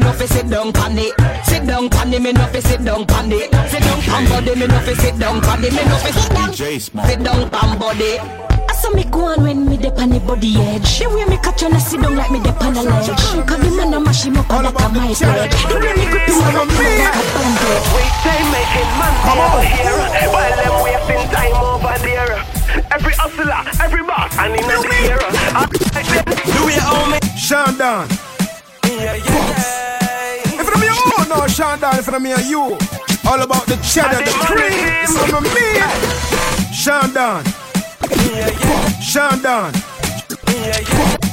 [0.01, 1.13] no fi sit down pan it.
[1.45, 3.49] Sit down pan me no fi sit down pan it.
[3.69, 5.73] Sit down pan body me no fi sit down pan it.
[5.73, 6.53] Me no fi sit down.
[6.53, 8.19] Sit down pan body.
[8.69, 10.99] I saw me go on when me dip on the body edge.
[10.99, 13.09] The way me catch on a sit down like me dip on a ledge.
[13.47, 15.51] Cause the man a mash him up and that a my spread.
[15.51, 17.83] The way me grip him up like a bandit.
[17.95, 19.97] Wait time making man over here
[20.29, 22.37] While them wasting time over there
[22.91, 24.77] Every hustler, every boss, and in the
[25.09, 25.19] air
[26.53, 27.19] Do we own me?
[27.37, 28.07] Sean Don.
[28.85, 29.80] Yeah, yeah, If
[31.31, 32.77] Your no, Sean Don, if I'm you.
[33.25, 34.73] All about the cheddar, the cream.
[35.01, 35.79] It's on me.
[36.75, 37.45] Sean Don.
[38.99, 39.73] Sean Don.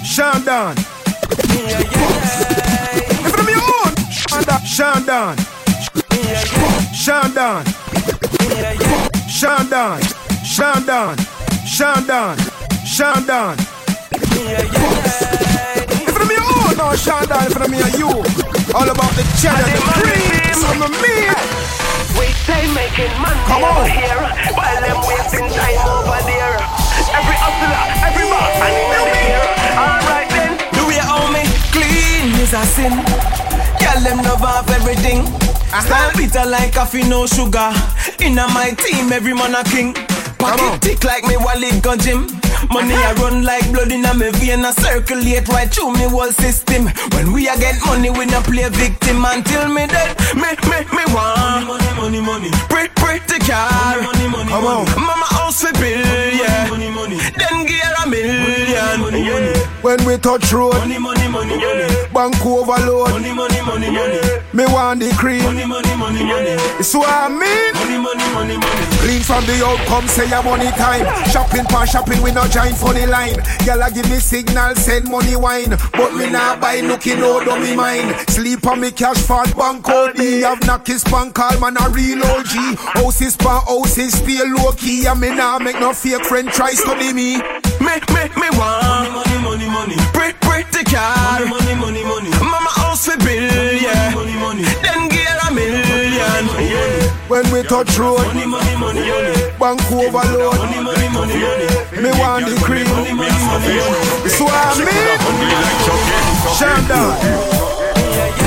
[0.05, 0.77] Sean Don.
[3.27, 3.95] If I'm your own,
[4.65, 5.37] Sean Don.
[6.95, 7.65] Sean Don.
[9.29, 10.03] Sean Don.
[10.47, 11.17] Sean Don.
[11.67, 12.39] Sean Don.
[12.87, 13.57] Sean Don.
[16.01, 18.58] If I'm your own, no, Sean Don, if I'm you.
[18.75, 20.29] All about the cheddar, the cream.
[20.69, 21.17] On me.
[22.19, 24.21] Wait time making money Come over here
[24.53, 26.55] While them wasting time over there
[27.15, 29.45] Every hustler, every boss, and in the air
[29.79, 32.93] Alright then Do how me clean is a sin.
[33.81, 35.21] Girl, them love off everything.
[35.21, 35.81] Uh-huh.
[35.83, 37.73] Style bitter like coffee, no sugar.
[38.21, 39.95] Inna my team, every man a king.
[40.39, 42.38] Pocket tick like me wallet gun gym.
[42.71, 46.87] Money I run like blood inna me vein, a circulate right through me whole system.
[47.15, 50.19] When we a get money, we no play victim until me dead.
[50.35, 52.51] Me, me, me want money, money, money.
[52.51, 52.51] money.
[52.69, 54.03] Pretty, pretty car.
[54.03, 54.91] Money, money, money.
[54.99, 56.03] Mama house for bill,
[56.35, 56.69] yeah.
[56.69, 57.17] Money, money.
[57.39, 59.01] Then gear a million.
[59.01, 59.55] Money, money.
[59.83, 61.87] When we touch road, Money, money, money, money.
[62.13, 63.11] bank overload.
[63.11, 64.21] Money, money, money, money.
[64.53, 65.43] Me want the cream.
[65.45, 66.57] Money, money, money, money.
[66.83, 67.73] It's what I mean.
[67.75, 68.85] Money, money, money, money.
[68.99, 71.07] Clean from the outcome, say your money time.
[71.31, 73.37] Shopping for shopping, we no join funny line.
[73.65, 75.71] Girl, I give me signal, send money wine.
[75.93, 78.15] But me nah buy looking out on me mind.
[78.31, 80.41] Sleep on me cash fat bank out me.
[80.41, 82.79] Have knocky span call man a real OG.
[82.97, 85.07] Houses pan houses stay low key.
[85.07, 87.39] And me nah make no fake friend try study me.
[87.81, 89.97] Me, me, me want money, money, money, money.
[90.13, 91.45] Pretty, pretty car.
[91.47, 92.31] Money, money, money, money.
[92.41, 94.15] Mama house for bill, yeah.
[94.15, 94.63] Money, money, money.
[94.83, 96.68] Then get a million, yeah.
[97.29, 99.53] When we touch road, Money, money, money, money.
[99.61, 100.57] bank overload.
[100.57, 101.69] Money, money, money, money.
[102.03, 102.87] Me want the cream.
[104.33, 104.97] So I me,
[106.57, 107.13] Shanda.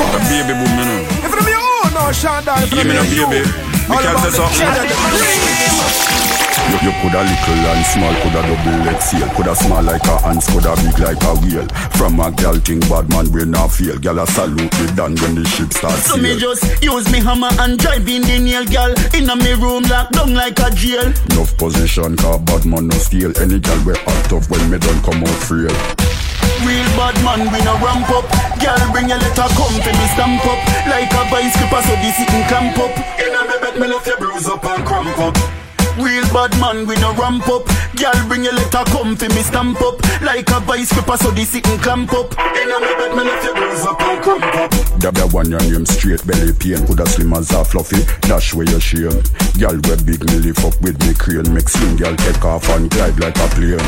[0.02, 1.06] A baby boom, you know.
[1.22, 2.58] If it me own, no Shanda.
[2.64, 3.28] If Yeah, it me you.
[3.28, 3.50] baby.
[3.92, 4.88] All about say the something.
[4.88, 5.91] the cream.
[6.70, 10.76] You, you coulda little and small, coulda double XL, coulda small like a ants, coulda
[10.84, 11.68] big like a whale.
[11.98, 13.98] From a gal thing, bad man we not fail.
[13.98, 17.50] Gal a salute me done when the ship starts So me just use me hammer
[17.60, 18.94] and drive in the nail, girl.
[19.14, 21.12] Inna me room locked down like a jail.
[21.34, 23.32] Enough position, cause bad man no steal.
[23.42, 25.74] Any gal we act up when me done come out frail.
[26.62, 28.26] Real bad man, we no ramp up.
[28.62, 30.62] Girl, bring your letter, come to me stamp up.
[30.86, 32.94] Like a bicycle, so this it can clamp up.
[33.18, 35.61] Inna me bed, me left your bruise up and cramp up.
[35.98, 37.66] Real bad man, we no ramp up.
[37.96, 40.00] Girl, bring your letter, come to me stamp up.
[40.22, 42.32] Like a bicycle, so this it can clamp up.
[42.40, 44.72] Inna me bed, me left your bruise up and cramp up.
[45.00, 48.70] Dab ya one your name straight belly pain Coulda slim as a fluffy Dash where
[48.70, 49.10] you shame
[49.58, 52.88] Gal we big me lift up with me crane Make slim gal take off and
[52.92, 53.82] glide like a plane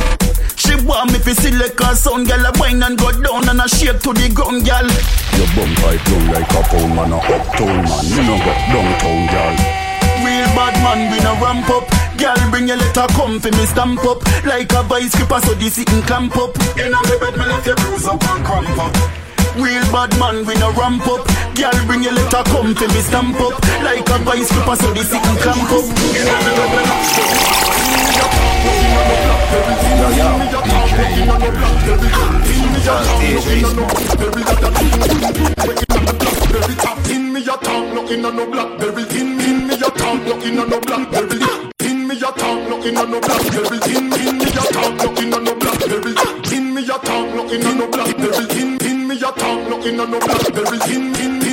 [0.56, 2.46] She want me fi select her sound, girl.
[2.46, 4.90] A wine and go down and a shake to the ground, girl.
[5.38, 9.28] Your bum tight down like a pound man a uptown man You no go downtown
[9.28, 9.83] gal
[10.24, 11.84] Real bad man, we no ramp up.
[12.18, 14.24] Girl, bring your letter, come fi me stamp up.
[14.46, 16.56] Like a bicycle, so this it can clamp up.
[16.80, 18.96] Inna me bed, me left your bruise up and cramp up.
[19.60, 21.28] Real bad man, we no ramp up.
[21.56, 23.60] Girl, bring your letter, come fi me stamp up.
[23.84, 25.86] Like a bicycle, so this it can clamp up.
[26.16, 27.28] Inna me bed, me left your
[27.84, 28.43] In a talk, no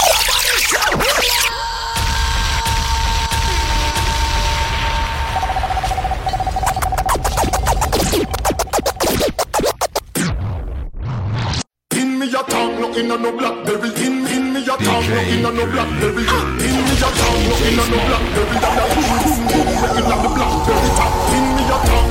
[11.92, 13.90] In me a talk, no in a no blackberry.
[14.00, 16.24] In in me a talk, no in a no blackberry.
[16.24, 18.56] In me a talk, no in a no blackberry.
[18.64, 19.66] That that boom boom boom.
[19.76, 21.11] We in a the blackberry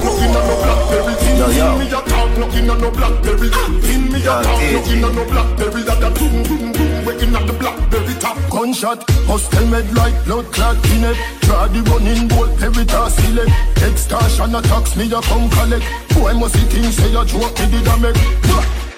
[0.02, 0.22] top.
[0.22, 1.16] In me a talk, no a blackberry.
[1.24, 3.50] In me a talk, no in a no blackberry.
[3.92, 5.82] In me a talk, no in a no blackberry.
[5.84, 7.06] That that boom boom boom.
[7.06, 8.38] We a the blackberry top.
[8.50, 11.18] Gunshot, hostel med like blood clot in it.
[11.42, 13.52] Draw the running bolt, Veritas select.
[13.82, 15.86] Extortion attacks me, you come collect.
[16.14, 18.91] Boy, must see things say you joke, me did a make.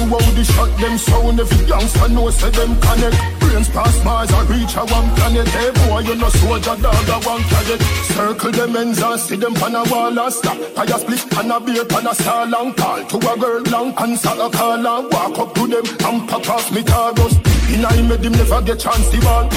[0.00, 1.40] Who out the shot them sound.
[1.40, 3.20] Every youngster know say them connect.
[3.38, 5.48] Brains pass Mars and reach a one planet.
[5.48, 7.80] Hey boy you no soldier dog a one cadet
[8.16, 10.56] Circle them ends and see them pan a wall and stop.
[10.72, 14.32] Fire split and a beer pan a star long Call to a girl long answer
[14.32, 17.36] a call and walk up to them And pop off me targos
[17.68, 19.50] In I made him never get chance to ball.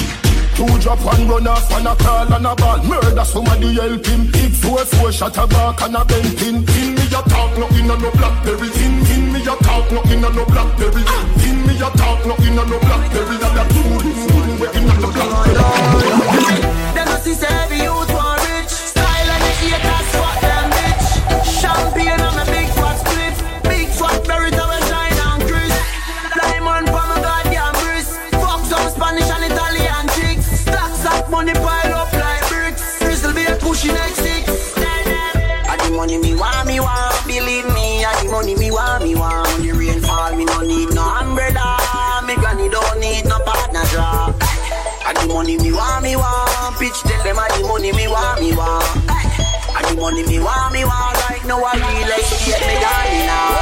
[0.54, 2.78] Two drop one run off and a call and a ball.
[2.84, 4.30] Murder somebody help him.
[4.30, 7.66] Big four four shot a back and a bent in In me a talk, no
[7.74, 8.70] in a no blackberry.
[8.84, 8.93] In
[9.46, 11.04] a talk, no in a no blackberry.
[11.44, 13.36] In me a talk, no in a no blackberry.
[13.36, 14.60] That boom boom boom.
[14.60, 15.54] We in a blackberry.
[16.94, 18.33] Them a see the youth want
[47.24, 48.84] them I the money me want, me want.
[49.08, 51.16] I the money me want, me want.
[51.24, 53.56] Like no I real estate me darling now.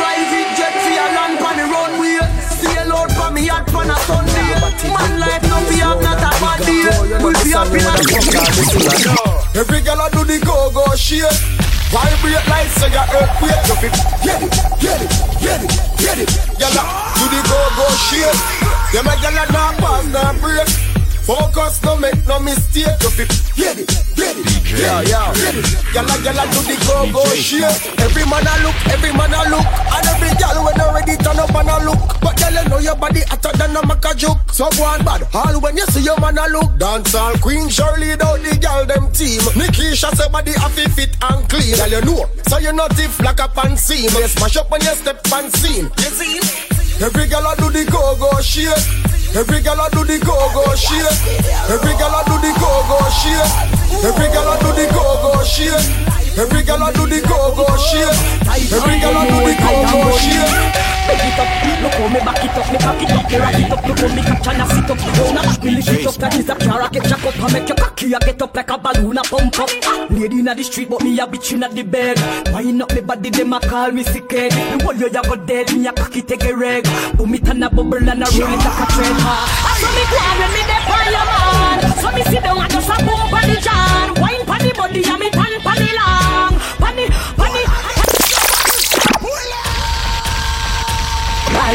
[0.00, 2.24] Private jet for your land pon the runway.
[2.48, 4.56] Sail out from me out on a Sunday.
[4.88, 6.88] Man life no be have not a bad day.
[7.20, 8.08] Will be happy like
[9.54, 11.24] Every girl I do the go-go shit
[11.92, 13.94] Vibrate like say you earthquake You fit
[14.24, 14.50] get it,
[14.80, 16.28] get it, get it, get it
[16.58, 16.74] Girl
[17.16, 18.34] do the go-go shit
[18.92, 22.84] Them a girl a not pass, not break Focus, no make no mistake.
[23.00, 24.44] You fit get it, get it,
[24.76, 25.32] yeah, yeah.
[25.32, 25.64] Get it,
[25.96, 27.64] girl a girl a do the go-go shit.
[27.96, 29.64] Every man a look, every man a look.
[29.64, 32.20] And every girl when already turn up and a look.
[32.20, 35.24] But girl you know your body hotter than a maca juke So go on bad,
[35.32, 36.76] all when you see your man a look.
[36.76, 39.40] Dance all queen, Shirley out the girl them team.
[39.56, 41.72] Nikisha say body happy fit and clean.
[41.80, 44.12] Girl you know, so you not if like up and seam.
[44.12, 45.88] You smash up when you step and scene.
[46.04, 46.36] You see?
[47.00, 48.76] Every girl a do the go-go shit
[49.34, 51.02] Every girl a do the go-go shit.
[51.68, 54.04] Every girl a do the go-go shit.
[54.04, 58.10] Every girl a do the go-go shit Every girl a do the go-go shit
[58.50, 62.56] Every girl a do the go-go shit Back it up, look how me back it
[62.56, 64.66] up, me cock it up, me rock it up, look how me catch and I
[64.72, 64.98] sit up.
[65.04, 67.38] Round a back me lift it up like it's a car, I get jack up,
[67.38, 69.70] I make your cocky, I get up like a balloon, I pump up.
[70.10, 72.16] Lady inna the street, but me a bitch inna the bed.
[72.54, 74.52] Wind up me body, them a call me sick head.
[74.54, 76.84] Me hold you, you go dead, me a cocky take a reg.
[77.18, 79.16] Boom it and a bubble and a roll it like a train.
[79.20, 81.78] I saw me go on when me dey on your man.
[82.00, 84.14] So me sit down and just a boom pon the jan.
[84.24, 85.28] Wine pon the body and me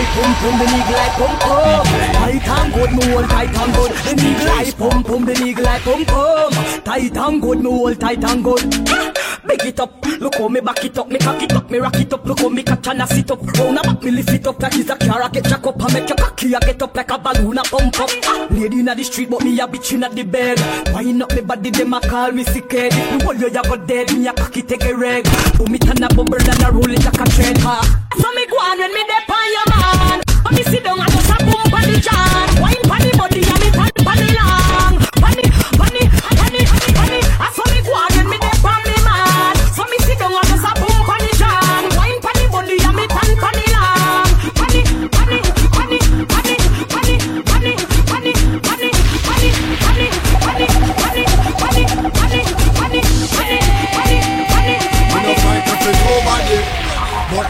[0.08, 1.84] ๆผมผมเดนีกลายผมเพิ่ม
[2.16, 6.50] ไทยทางโคตรมวลไทยทางโคตรเดนีกลายผมผมเดนีกลายผมเพิ่ม
[6.86, 8.66] ไทยทางโคตรมวลไทยทางโคตร
[9.48, 11.96] Big it up, look how me back it up, me cock it up, me rock
[11.96, 13.42] it up, look how me catch and I sit up.
[13.42, 15.82] Round a back, me lift it up like it's a car, I get jack up,
[15.82, 18.10] I make your cocky, I get up like a balloon, I pump up.
[18.26, 20.60] Ah, lady inna the street, but me a bitch inna the bed.
[20.94, 22.94] Wind up me body, them a call me sick head.
[22.94, 25.24] If me hold you, go dead, me a cocky take a reg.
[25.58, 27.84] Boom it and a bubble and a roll it like a train car.
[28.18, 30.22] So me go on when me dey on your man.
[30.44, 32.59] When me sit down, I just a boom pon the jan.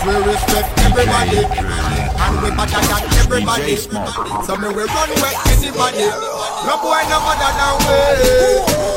[0.10, 1.46] We respect everybody.
[1.46, 3.76] And we better than everybody.
[3.78, 6.08] So me we run with anybody.
[6.66, 7.98] No boy no better than we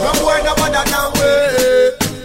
[0.02, 1.30] No boy no better than we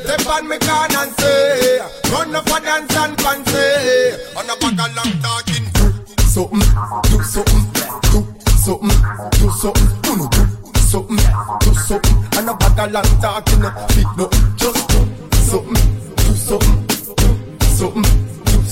[0.03, 1.79] Step on me can and say
[2.11, 3.67] Run up a dance and fancy.
[4.35, 5.65] On a bag of long talking.
[5.75, 5.85] Do
[6.25, 6.59] Something,
[7.09, 7.63] do something,
[8.11, 8.19] do
[8.57, 8.97] something,
[9.37, 11.17] do something Uno do something,
[11.59, 12.17] do something.
[12.37, 18.03] And a bag of long talking Fit no, just do something do something, do something,
[18.03, 18.16] do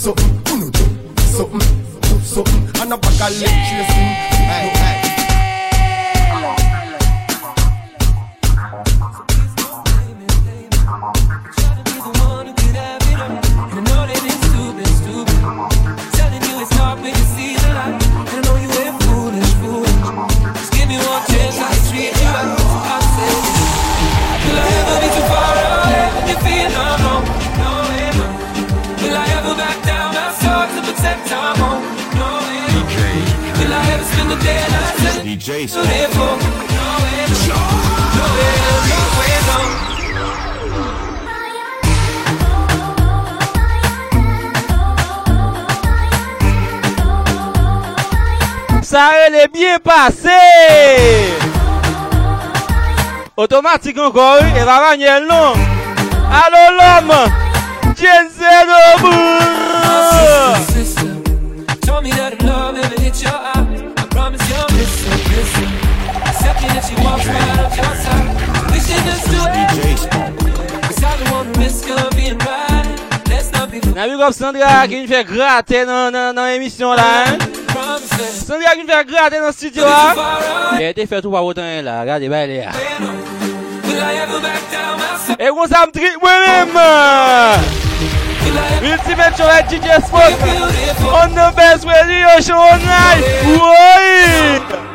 [0.05, 4.34] something, mm, uno mm, do something, mm, do something, and a bag of leg chasing.
[35.25, 35.67] DJ
[48.81, 50.29] Ça est bien passé.
[53.35, 55.53] Automatique encore, et va gagner le nom.
[56.31, 57.13] Allô l'homme,
[66.25, 66.67] Accept me
[74.59, 77.25] that qui nous fait gratter dans dans l'émission là.
[77.27, 77.37] Hein?
[77.37, 80.13] Qui nous fait gratter dans le studio là.
[80.77, 82.67] Elle était fait tout par autant là, regardez elle est.
[85.39, 85.85] Et on ça.
[88.83, 89.35] Ultimate
[89.69, 90.33] DJ Spot
[91.11, 93.21] on the best radio show online.
[93.47, 94.94] Oui.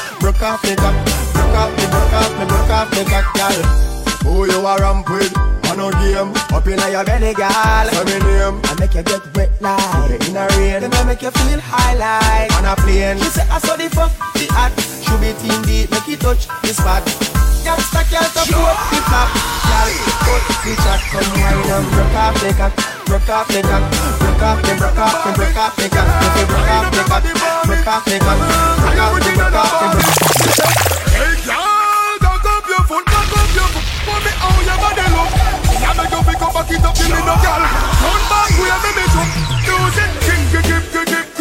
[0.21, 3.63] broke off me back, broke off me, broke off me, broke off me back, girl.
[4.23, 5.60] Who you a ramp with?
[5.71, 6.35] I no game.
[6.51, 7.87] Up in your belly, girl.
[7.87, 8.59] Say me name.
[8.67, 10.83] I make you get wet like in a rain.
[10.83, 13.15] Then I make you feel high like on a plane.
[13.23, 14.75] She say I saw the fuck, the act.
[14.99, 17.07] Should be team deep, make you touch the spot.
[17.63, 19.31] Gangsta girl to blow up the top
[19.63, 19.87] flap.
[20.27, 20.99] Girl, cut the chat.
[21.07, 22.75] Come wine and broke off the cock,
[23.07, 23.83] broke off the cock,
[24.19, 27.87] broke off the, break off the, broke off the cock, broke off the cock, broke
[27.87, 30.03] off the cock, broke off the, break off the, broke off the.
[31.15, 31.60] Hey, girl.
[36.21, 37.61] up, pick up, back it up, give me no gal.
[38.01, 39.05] Turn back, we are me, me.
[39.65, 41.40] Use it, kick, kick, kick, kick, kick.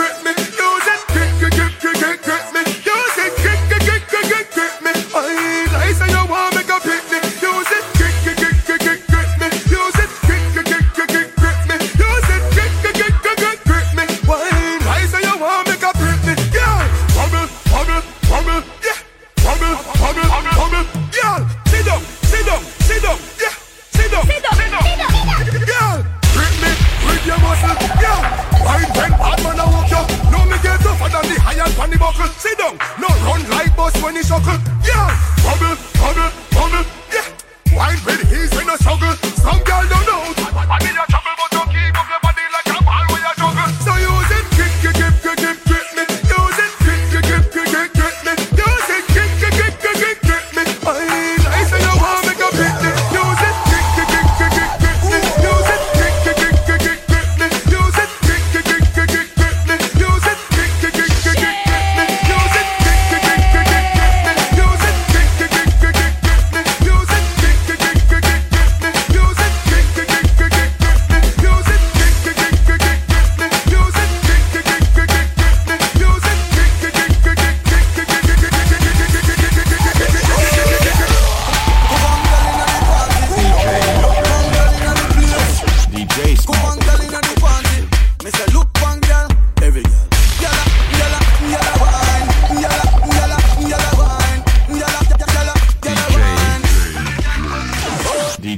[31.20, 32.28] on the high and on the buckle.
[32.40, 34.56] Sit down, no run like boss when he shuckle.
[34.80, 35.12] Yeah,
[35.44, 37.76] bubble, bubble, bubble, yeah.
[37.76, 39.14] Wine with ease when I struggle.
[39.44, 40.09] Some girl don't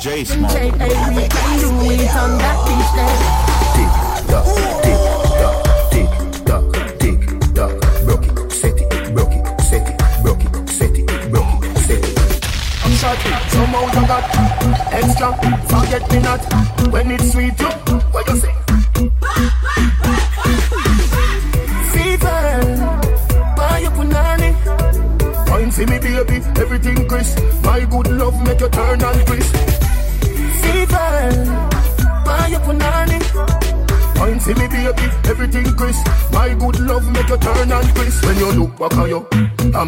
[0.00, 0.50] J Smoke.
[0.52, 3.18] Hey, we can do it on that beach there.
[3.76, 3.92] Tick
[4.30, 4.46] tock,
[4.80, 5.00] tick
[5.36, 5.56] tock,
[5.92, 6.10] tick
[6.46, 6.64] tock,
[6.98, 7.20] tick
[7.54, 7.72] tock.
[8.06, 12.02] Broke it, set it, broke it, set it, broke it, set it, broke it, set
[12.02, 12.18] it.
[12.82, 13.18] I'm shot,
[13.50, 14.24] somehow I got
[14.90, 15.28] extra.
[15.68, 16.79] Forget me not.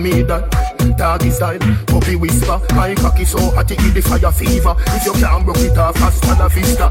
[0.02, 0.50] me that.
[0.98, 2.60] Doggy style, puppy whisper.
[2.74, 4.74] My cocky so hot it give the fire fever.
[4.88, 6.90] If you can't broke it off, hasta la vista.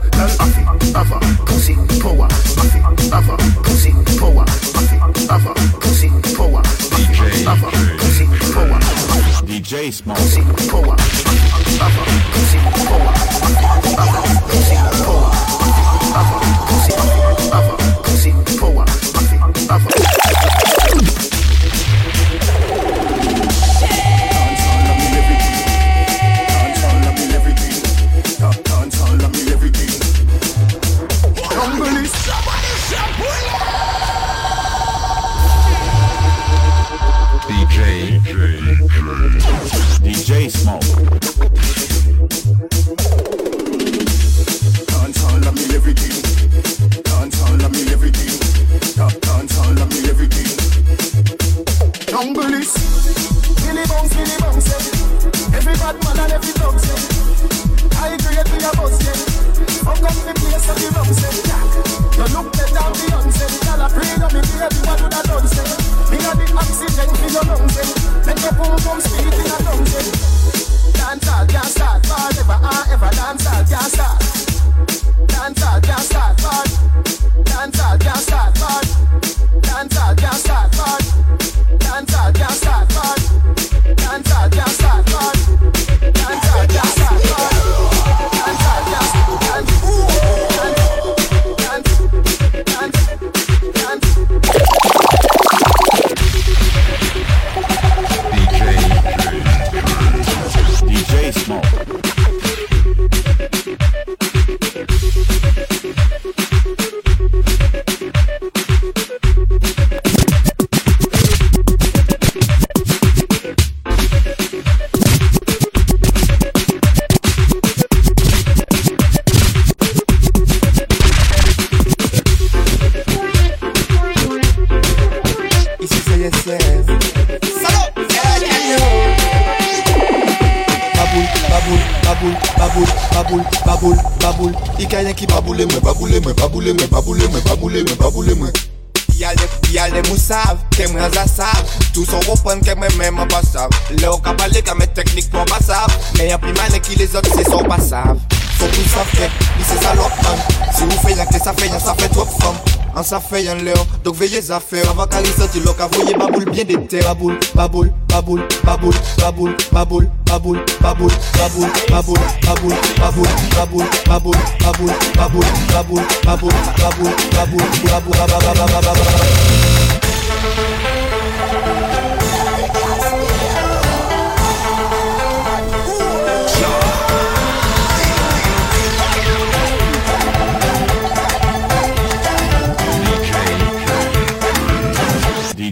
[152.26, 152.56] trop de femmes.
[152.94, 156.14] An sa fey an le an, dok veye zafer Avakali soti lok avoye
[156.52, 162.20] bien de ter Baboul, baboul, baboul, baboul, baboul, baboule, baboul, baboul, baboul, baboule,
[162.52, 164.36] baboule, baboule, baboul, baboule, baboule, baboule, baboul,
[164.66, 169.22] baboule baboul, baboul, baboul, baboul, baboul, baboul, baboul, baboul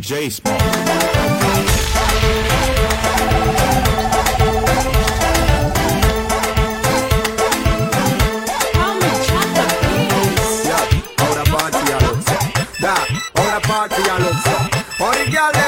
[0.10, 0.58] J Small.
[13.62, 14.48] Party a looks,
[15.00, 15.59] all the girls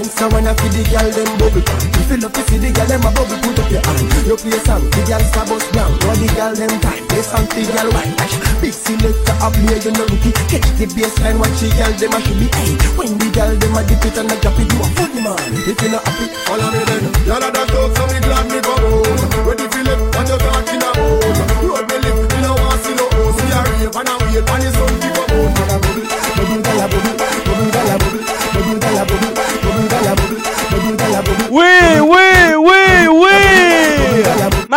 [0.00, 2.72] Bounce a when I feel the girl them bubble If you love to see the
[2.72, 4.08] girl them a bubble Put up your hand.
[4.24, 5.92] You play a song The girl star bust down.
[6.08, 8.32] All the girl them time Play song the girl wine Dash
[8.64, 12.18] Big selector up here You know rookie Catch the baseline Watch the girl them a
[12.32, 12.72] be Hey.
[12.96, 15.52] When the girl them a dip it and a drop it You a funny man.
[15.68, 17.04] If you not happy Follow me then.
[17.28, 19.44] Y'all are the talk so me glad me come home.
[19.44, 22.19] Ready for it When you talking about Road me live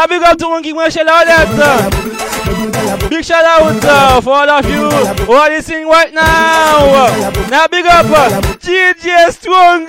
[0.04, 1.48] My big up to Monkey Marshall Outlet.
[3.10, 4.90] Big shout out uh, for all of you
[5.26, 7.08] who are listening right now.
[7.50, 9.88] Now big up uh, DJ Strong.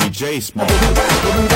[0.00, 1.54] DJ Smoke.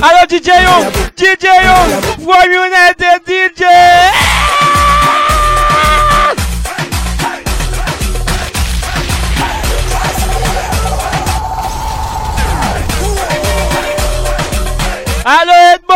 [0.00, 3.77] Allo DJ Young, DJ Young, from United DJ.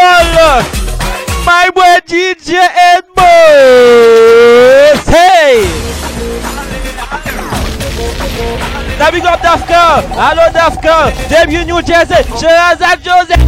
[0.02, 0.82] Allo
[1.44, 2.58] my boy DJ
[2.90, 3.22] Edball.
[5.06, 5.62] Hey.
[8.98, 10.02] Now big up Dafka.
[10.14, 11.12] Hello Dafka.
[11.28, 12.22] Debut New Jersey.
[12.38, 13.42] Sherazak Joseph.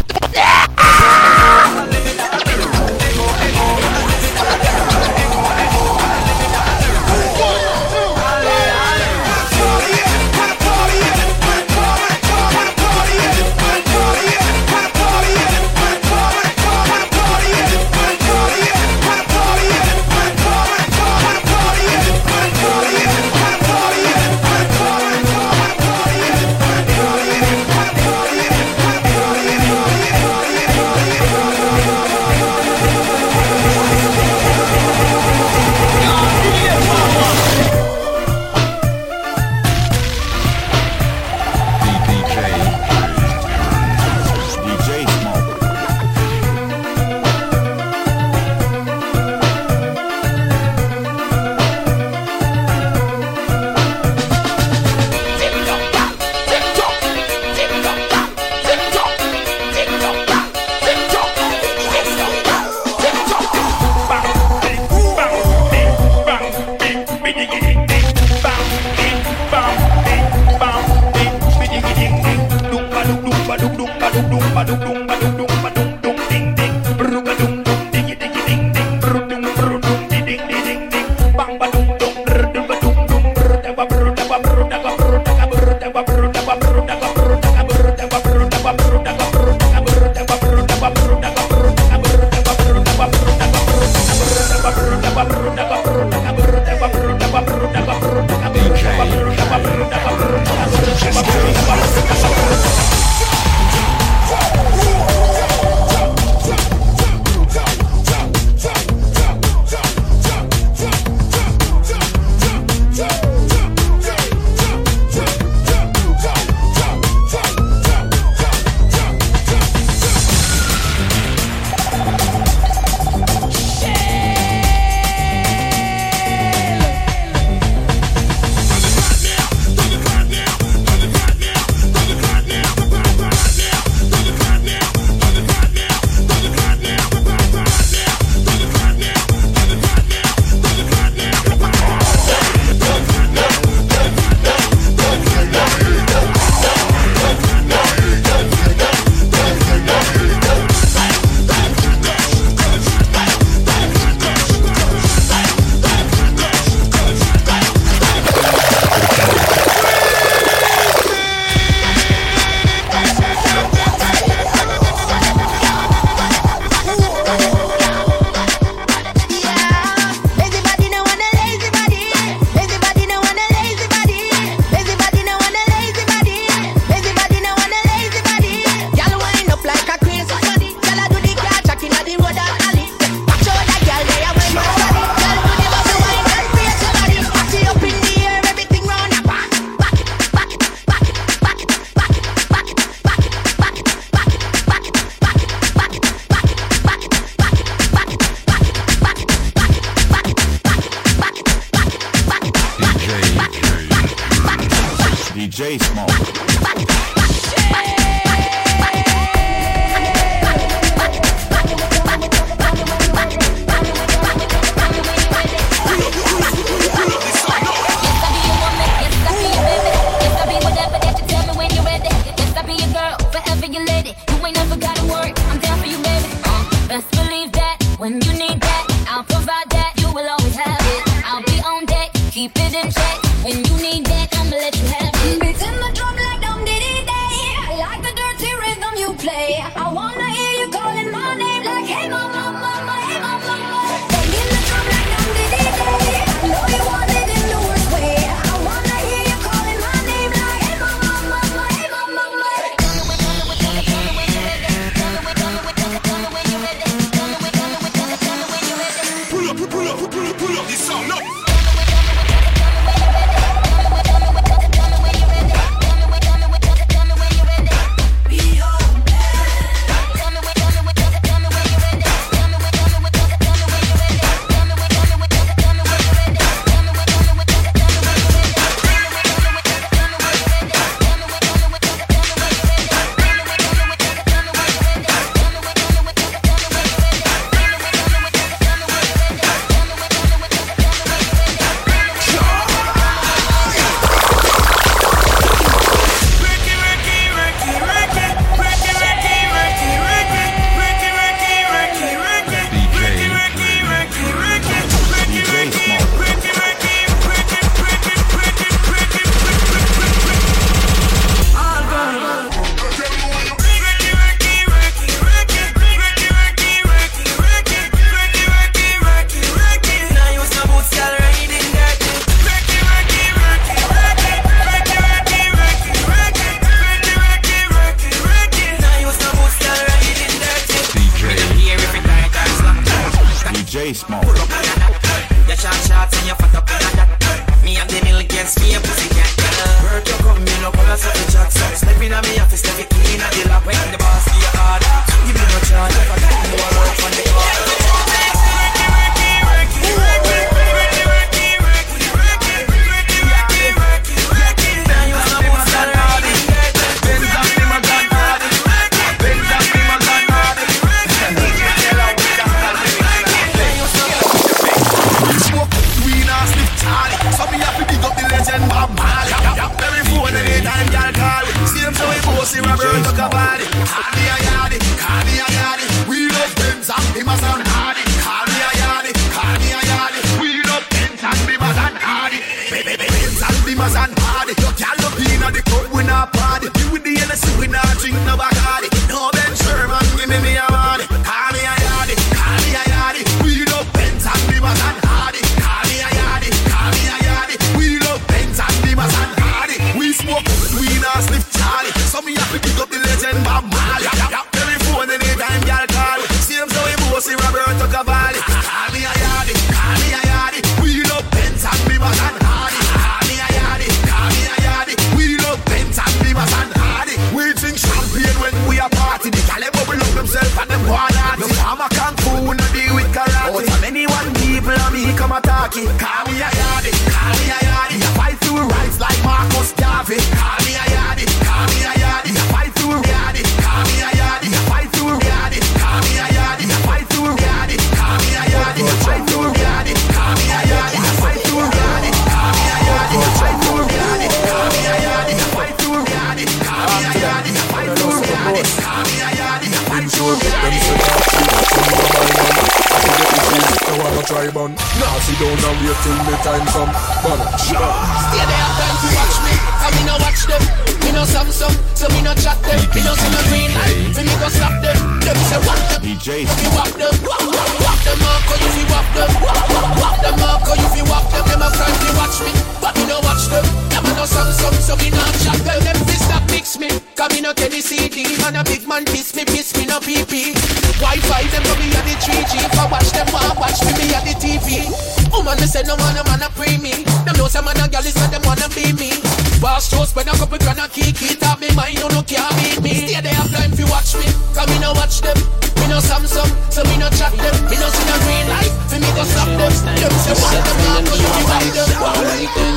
[484.54, 484.86] TV.
[485.34, 487.02] Woman, oh, they say no man, a man a pre me.
[487.26, 489.10] Them know some man a girl is say them wanna be me.
[489.58, 492.54] Boss shows when a couple grand a kick it up, me mind no no can't
[492.62, 493.10] beat me.
[493.10, 495.34] Stay there, time fi watch me, cause me no watch them.
[495.82, 497.54] Me no Samsung, so me no chat them.
[497.66, 499.74] Me no see no green light, fi me go stop them.
[499.74, 501.88] Them say one them not, no you divide them.
[501.98, 502.74] Alright then,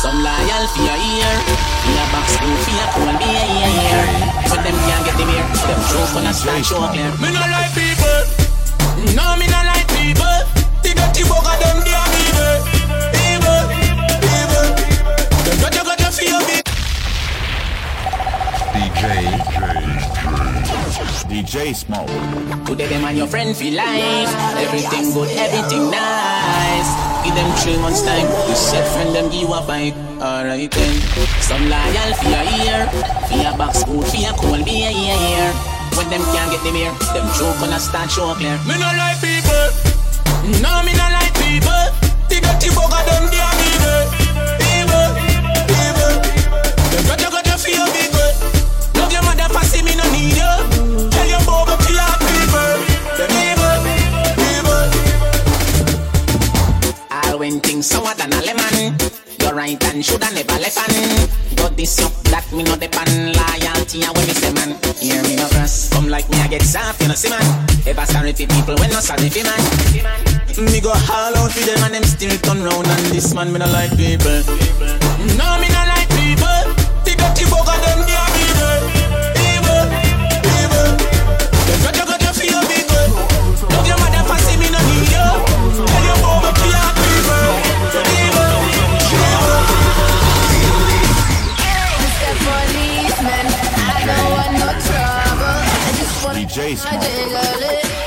[0.00, 1.34] some loyal fi a ear,
[1.84, 4.04] fi a box blue fi a cool be a ear.
[4.48, 7.12] For them can't get them here, them show for a stand show clear.
[7.20, 8.20] Me no like people,
[9.12, 10.37] no me no like people.
[10.98, 12.58] The dirty bugger them they are evil.
[13.22, 13.62] Evil,
[14.34, 14.66] evil.
[15.46, 16.58] Them got you got you feel me.
[18.74, 19.04] DJ,
[21.30, 22.10] DJ Smoke.
[22.66, 24.34] Today them and your friend feel life.
[24.58, 26.90] Everything good, everything nice.
[27.24, 28.26] Give them three months time.
[28.48, 29.94] You said friend them give you a bike.
[30.20, 30.94] Alright then.
[31.46, 32.88] Some loyal for your ear.
[33.28, 35.52] For your box food, for your cold beer, yeah, yeah.
[35.96, 38.58] When them can't get the beer, them joke when I start show clear.
[38.66, 39.37] Me no like people.
[40.48, 41.84] No, me no like people.
[42.32, 43.28] The dirty bugger them
[43.68, 44.00] evil.
[44.72, 45.08] Evil,
[45.76, 46.14] evil.
[46.88, 47.84] You feel.
[48.96, 49.44] Love your mother
[49.84, 50.52] me no need you.
[51.12, 52.80] Tell your boy to your people.
[53.28, 53.76] Evil,
[54.40, 54.88] evil.
[57.60, 58.96] Things than a lemon.
[59.54, 60.56] Right and shoulda never.
[61.56, 61.76] But
[62.52, 64.00] me no depend loyalty.
[65.00, 65.36] Hear me
[66.08, 67.44] like me I get soft, you know see man.
[67.86, 69.60] Ever sorry for people when no sorry for man.
[70.72, 73.58] Me go all out for them and them still turn round and this man me
[73.58, 74.40] no like people.
[75.36, 76.72] No me no like people.
[77.04, 78.27] The dirty bugger them they
[96.58, 97.97] Jace.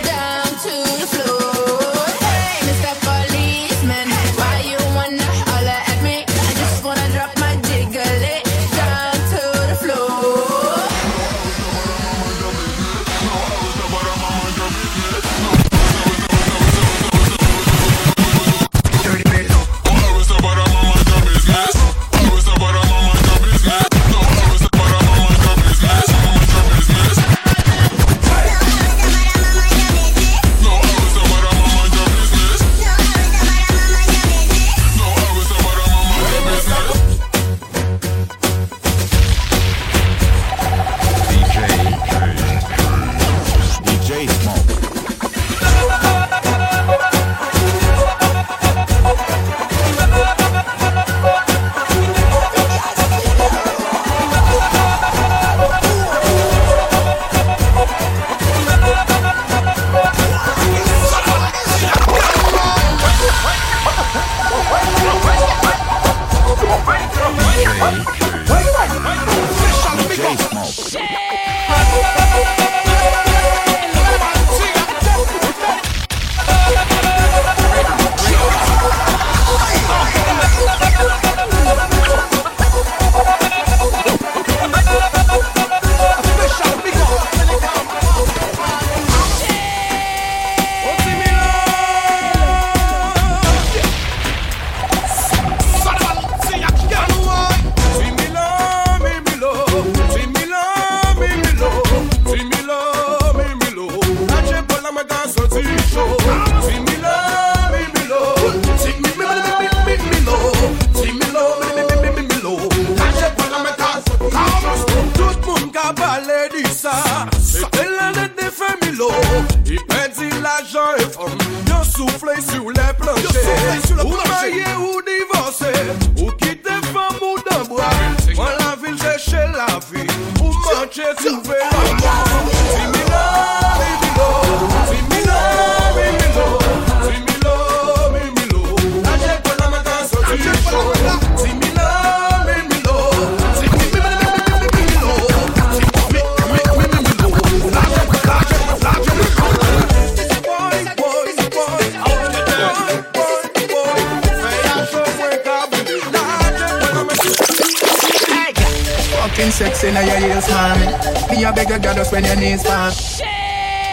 [162.21, 162.91] When your knees, man.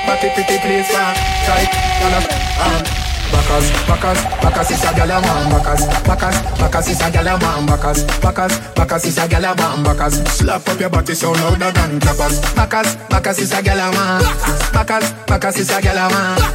[0.06, 1.14] Party pretty please, man.
[1.46, 2.14] Tight, girl,
[2.64, 2.82] um.
[3.28, 5.50] Bacas, bacas, bacas is a gyal a man.
[5.52, 7.66] Bacas, bacas, bacas is a gyal a man.
[7.66, 9.84] Bacas, bacas, bacas is a gyal a man.
[9.84, 12.40] Bacas, slap up your body so louder than clappers.
[12.56, 14.22] Bacas, bacas is a gyal a man.
[14.72, 16.48] Bacas, bacas is a gyal a man.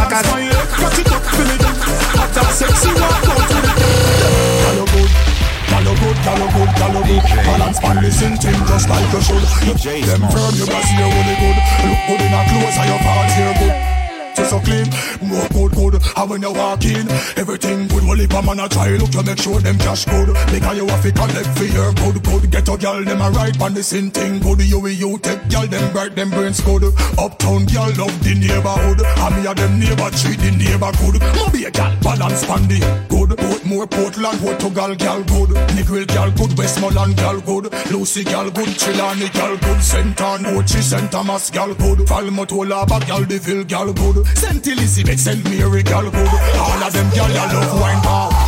[0.00, 0.50] bacas, bacas,
[3.60, 3.80] bacas.
[5.70, 6.50] Malo good, malo
[7.84, 9.42] and listen thing just like you should.
[9.62, 10.32] DJ Them Smoke.
[10.32, 11.56] firm, you got see really good.
[11.86, 13.79] Look good in a clothes and your pants here good.
[14.48, 14.88] So clean,
[15.22, 16.02] more good, good.
[16.16, 18.04] And when you walk in, everything good.
[18.04, 20.28] Well, if a man a try look, you make sure them cash good.
[20.50, 22.19] Because you have to collect for your good.
[22.50, 24.60] Get a girl, them a right on the same thing good.
[24.66, 26.82] You will you take girl, them bright, them brains good.
[27.16, 29.00] Uptown girl love the neighborhood.
[29.06, 31.22] And me a them neighbor treat the neighbor good.
[31.38, 33.38] Maybe a girl balance pan the good.
[33.64, 35.50] More Portland, Portugal girl good.
[35.78, 37.72] Negril girl good, Westmoreland girl good.
[37.92, 39.80] Lucy girl good, Trelawny girl good.
[39.80, 40.16] St.
[40.16, 41.10] Anochi, St.
[41.12, 41.98] Thomas girl good.
[42.08, 44.26] Falmotolaba girl, Deville girl good.
[44.36, 44.66] St.
[44.66, 45.44] Elizabeth, St.
[45.44, 46.30] Mary girl good.
[46.58, 48.39] All of them girl, you love wine bar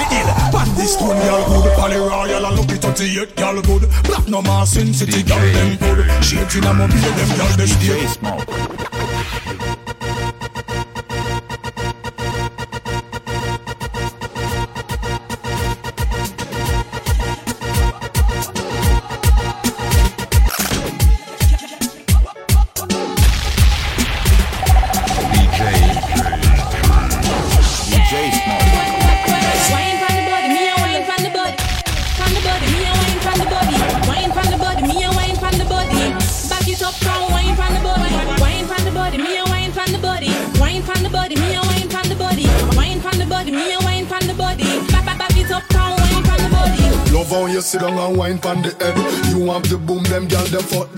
[0.00, 0.28] the hill.
[0.52, 1.72] Pandy stone, y'all good.
[1.76, 3.88] Pally royal, I look it up to you, y'all good.
[4.04, 6.24] Platinum, sin city, y'all them good.
[6.24, 8.79] Shapes in a mobile, them.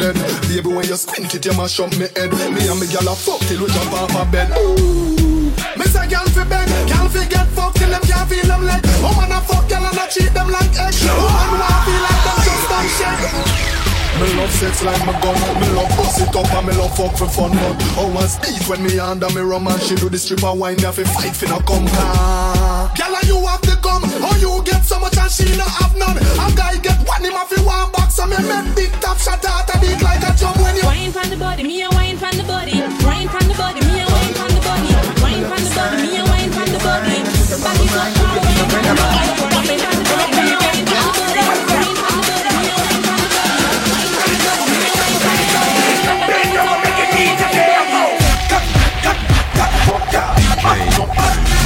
[0.02, 0.16] Dead.
[0.48, 2.30] Baby, when you squint it, you mash up me head.
[2.34, 4.50] Me and me girl a fuck till we jump off my bed.
[4.58, 5.54] Ooh.
[5.78, 8.82] Me say girl fi beg, girl fi get fucked till them can't feel them leg.
[9.02, 10.94] Woman oh, a fuck girl and a treat them like egg.
[11.06, 13.91] Woman oh, wanna feel like them just don't shake.
[14.20, 17.16] Me love sex like my gun Me love bust it up and me love fuck
[17.16, 20.52] for fun But and speed when me under me rum And she do the stripper
[20.52, 22.92] wine Me have to fight no come ah.
[22.96, 25.96] Girl and you have the gun Oh you get so much and she not have
[25.96, 29.18] none A guy get one him have to one box So me make big top
[29.18, 31.90] shot out a beat like a drum when you Wine from the body, me a
[31.90, 32.80] wine from the body.
[33.04, 33.81] Wine from the body,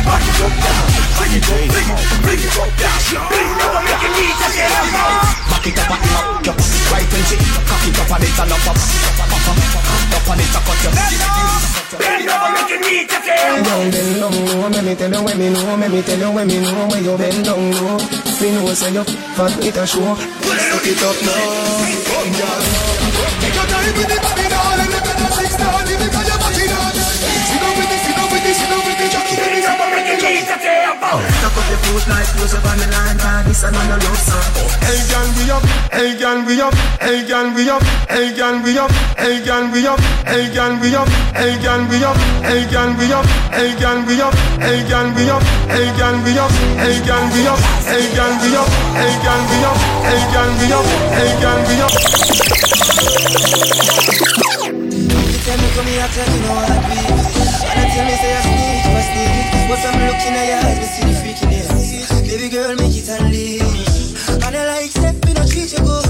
[0.06, 0.86] Bring it down,
[1.18, 2.70] bring it down, bring it down,
[3.26, 4.86] bring it down, make it need to get up.
[5.50, 6.58] Back it up, back it up, up,
[6.94, 10.54] right and cheek, cock it up and it and up, up, up, up and it
[10.54, 10.78] up, up,
[11.98, 13.66] Bend over, make it need to get up.
[13.66, 16.30] Down, bend down, low, let me tell you where me know, let me tell you
[16.30, 17.98] where me know, where you bend down low.
[18.38, 19.02] Me know say you
[19.34, 20.14] fat, it a show.
[20.86, 22.62] It up now, come girl.
[23.42, 24.86] Take your time with the body, darling.
[24.86, 26.35] Let me just six down, give me fire.
[31.96, 33.44] Tuck up your foot like close up on the line, man.
[33.46, 34.44] This another love song.
[34.84, 35.64] Hey girl, we up.
[35.92, 36.74] Hey girl, we up.
[37.00, 37.82] Hey girl, we up.
[38.08, 38.90] Hey girl, we up.
[39.16, 39.96] Hey girl, we up.
[40.20, 41.08] Hey girl, we up.
[41.32, 42.16] Hey girl, we up.
[42.36, 43.24] Hey girl, we up.
[43.48, 44.34] Hey girl, we up.
[44.60, 45.40] Hey girl, we up.
[45.72, 46.50] Hey girl, we up.
[46.76, 47.58] Hey girl, we up.
[47.88, 48.76] Hey girl, we up.
[48.92, 49.76] Hey girl, we up.
[50.04, 50.84] Hey girl, we up.
[51.16, 51.92] Hey girl, we up.
[54.76, 59.02] You tell me come here, tell you no I tell me say I sneak, I
[59.08, 59.68] sneak.
[59.68, 61.15] But I'm looking at your eyes, me see.
[62.36, 64.12] Baby girl, make it unleash.
[64.44, 66.04] And I like say me no treat you good.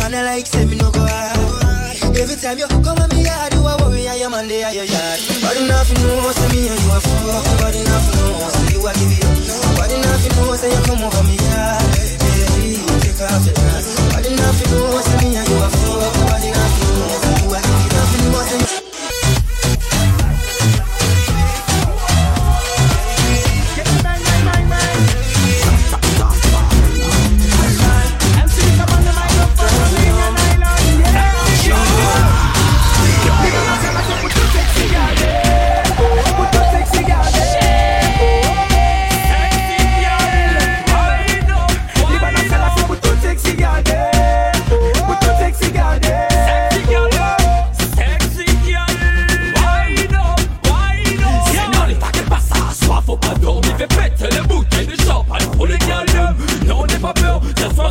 [0.00, 2.16] And I like say me no go hard.
[2.16, 4.88] Every time you come at me yard, you a worry, I am on the your
[4.88, 5.20] yard.
[5.44, 7.60] Body nothing know, say me and you a fuck.
[7.60, 9.76] Body nothing know, say you a give it up.
[9.76, 11.84] Body nothing know, say you come over me yard.
[12.24, 13.86] Baby, take off your dress.
[14.16, 15.85] Body nothing know, say me and you a fuck.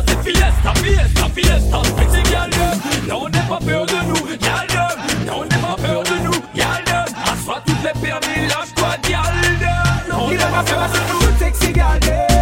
[0.06, 1.82] c'est fiesta, fiesta, fiesta.
[1.96, 2.76] Fais tes galères,
[3.08, 4.96] non, n'aie pas peur de nous, galère.
[5.26, 7.06] Non, n'aie pas peur de nous, galère.
[7.24, 10.04] Assois toutes les permis, lâche-toi, galère.
[10.10, 12.35] Non, n'aie pas peur de nous, c'est que c'est dem.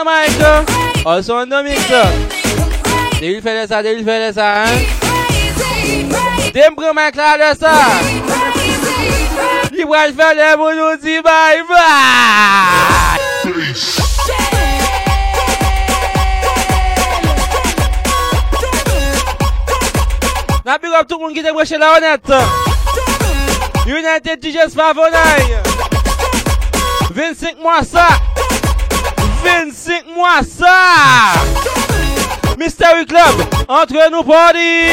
[0.00, 0.46] dans ma règle.
[1.04, 1.80] Oh, c'est un mix.
[3.20, 4.66] Dès qu'il fait ça, dès fait ça, hein?
[6.54, 7.72] Dès qu'il prend de ça.
[9.76, 11.78] Il va le faire, les bon, nous dit bye bye.
[20.64, 22.32] La big up tout le monde qui débranche la honnête.
[23.86, 25.62] United DJs Favonine.
[27.10, 28.08] 25 mois ça.
[29.58, 31.34] 25 mois ça.
[32.58, 34.90] Mystery Club entre nous party.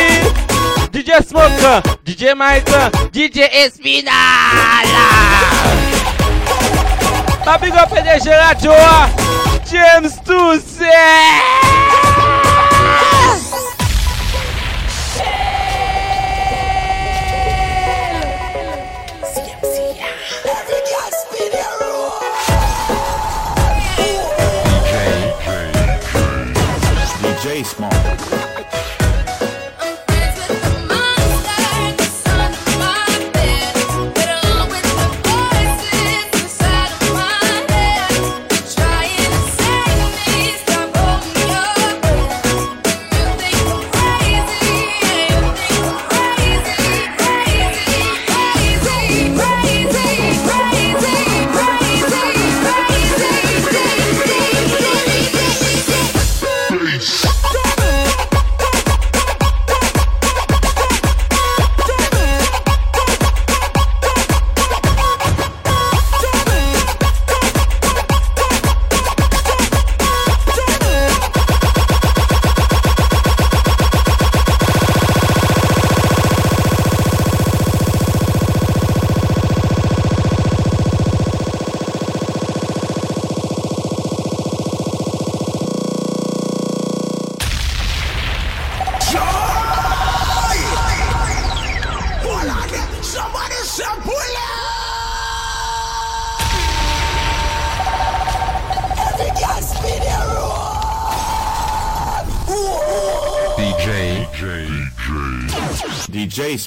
[0.93, 2.69] DJ Smoke DJ Mike
[3.13, 4.13] DJ Espinal.
[7.45, 8.73] Papi go PDG Radio
[9.69, 12.06] James Toussaint.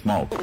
[0.03, 0.40] Smoke.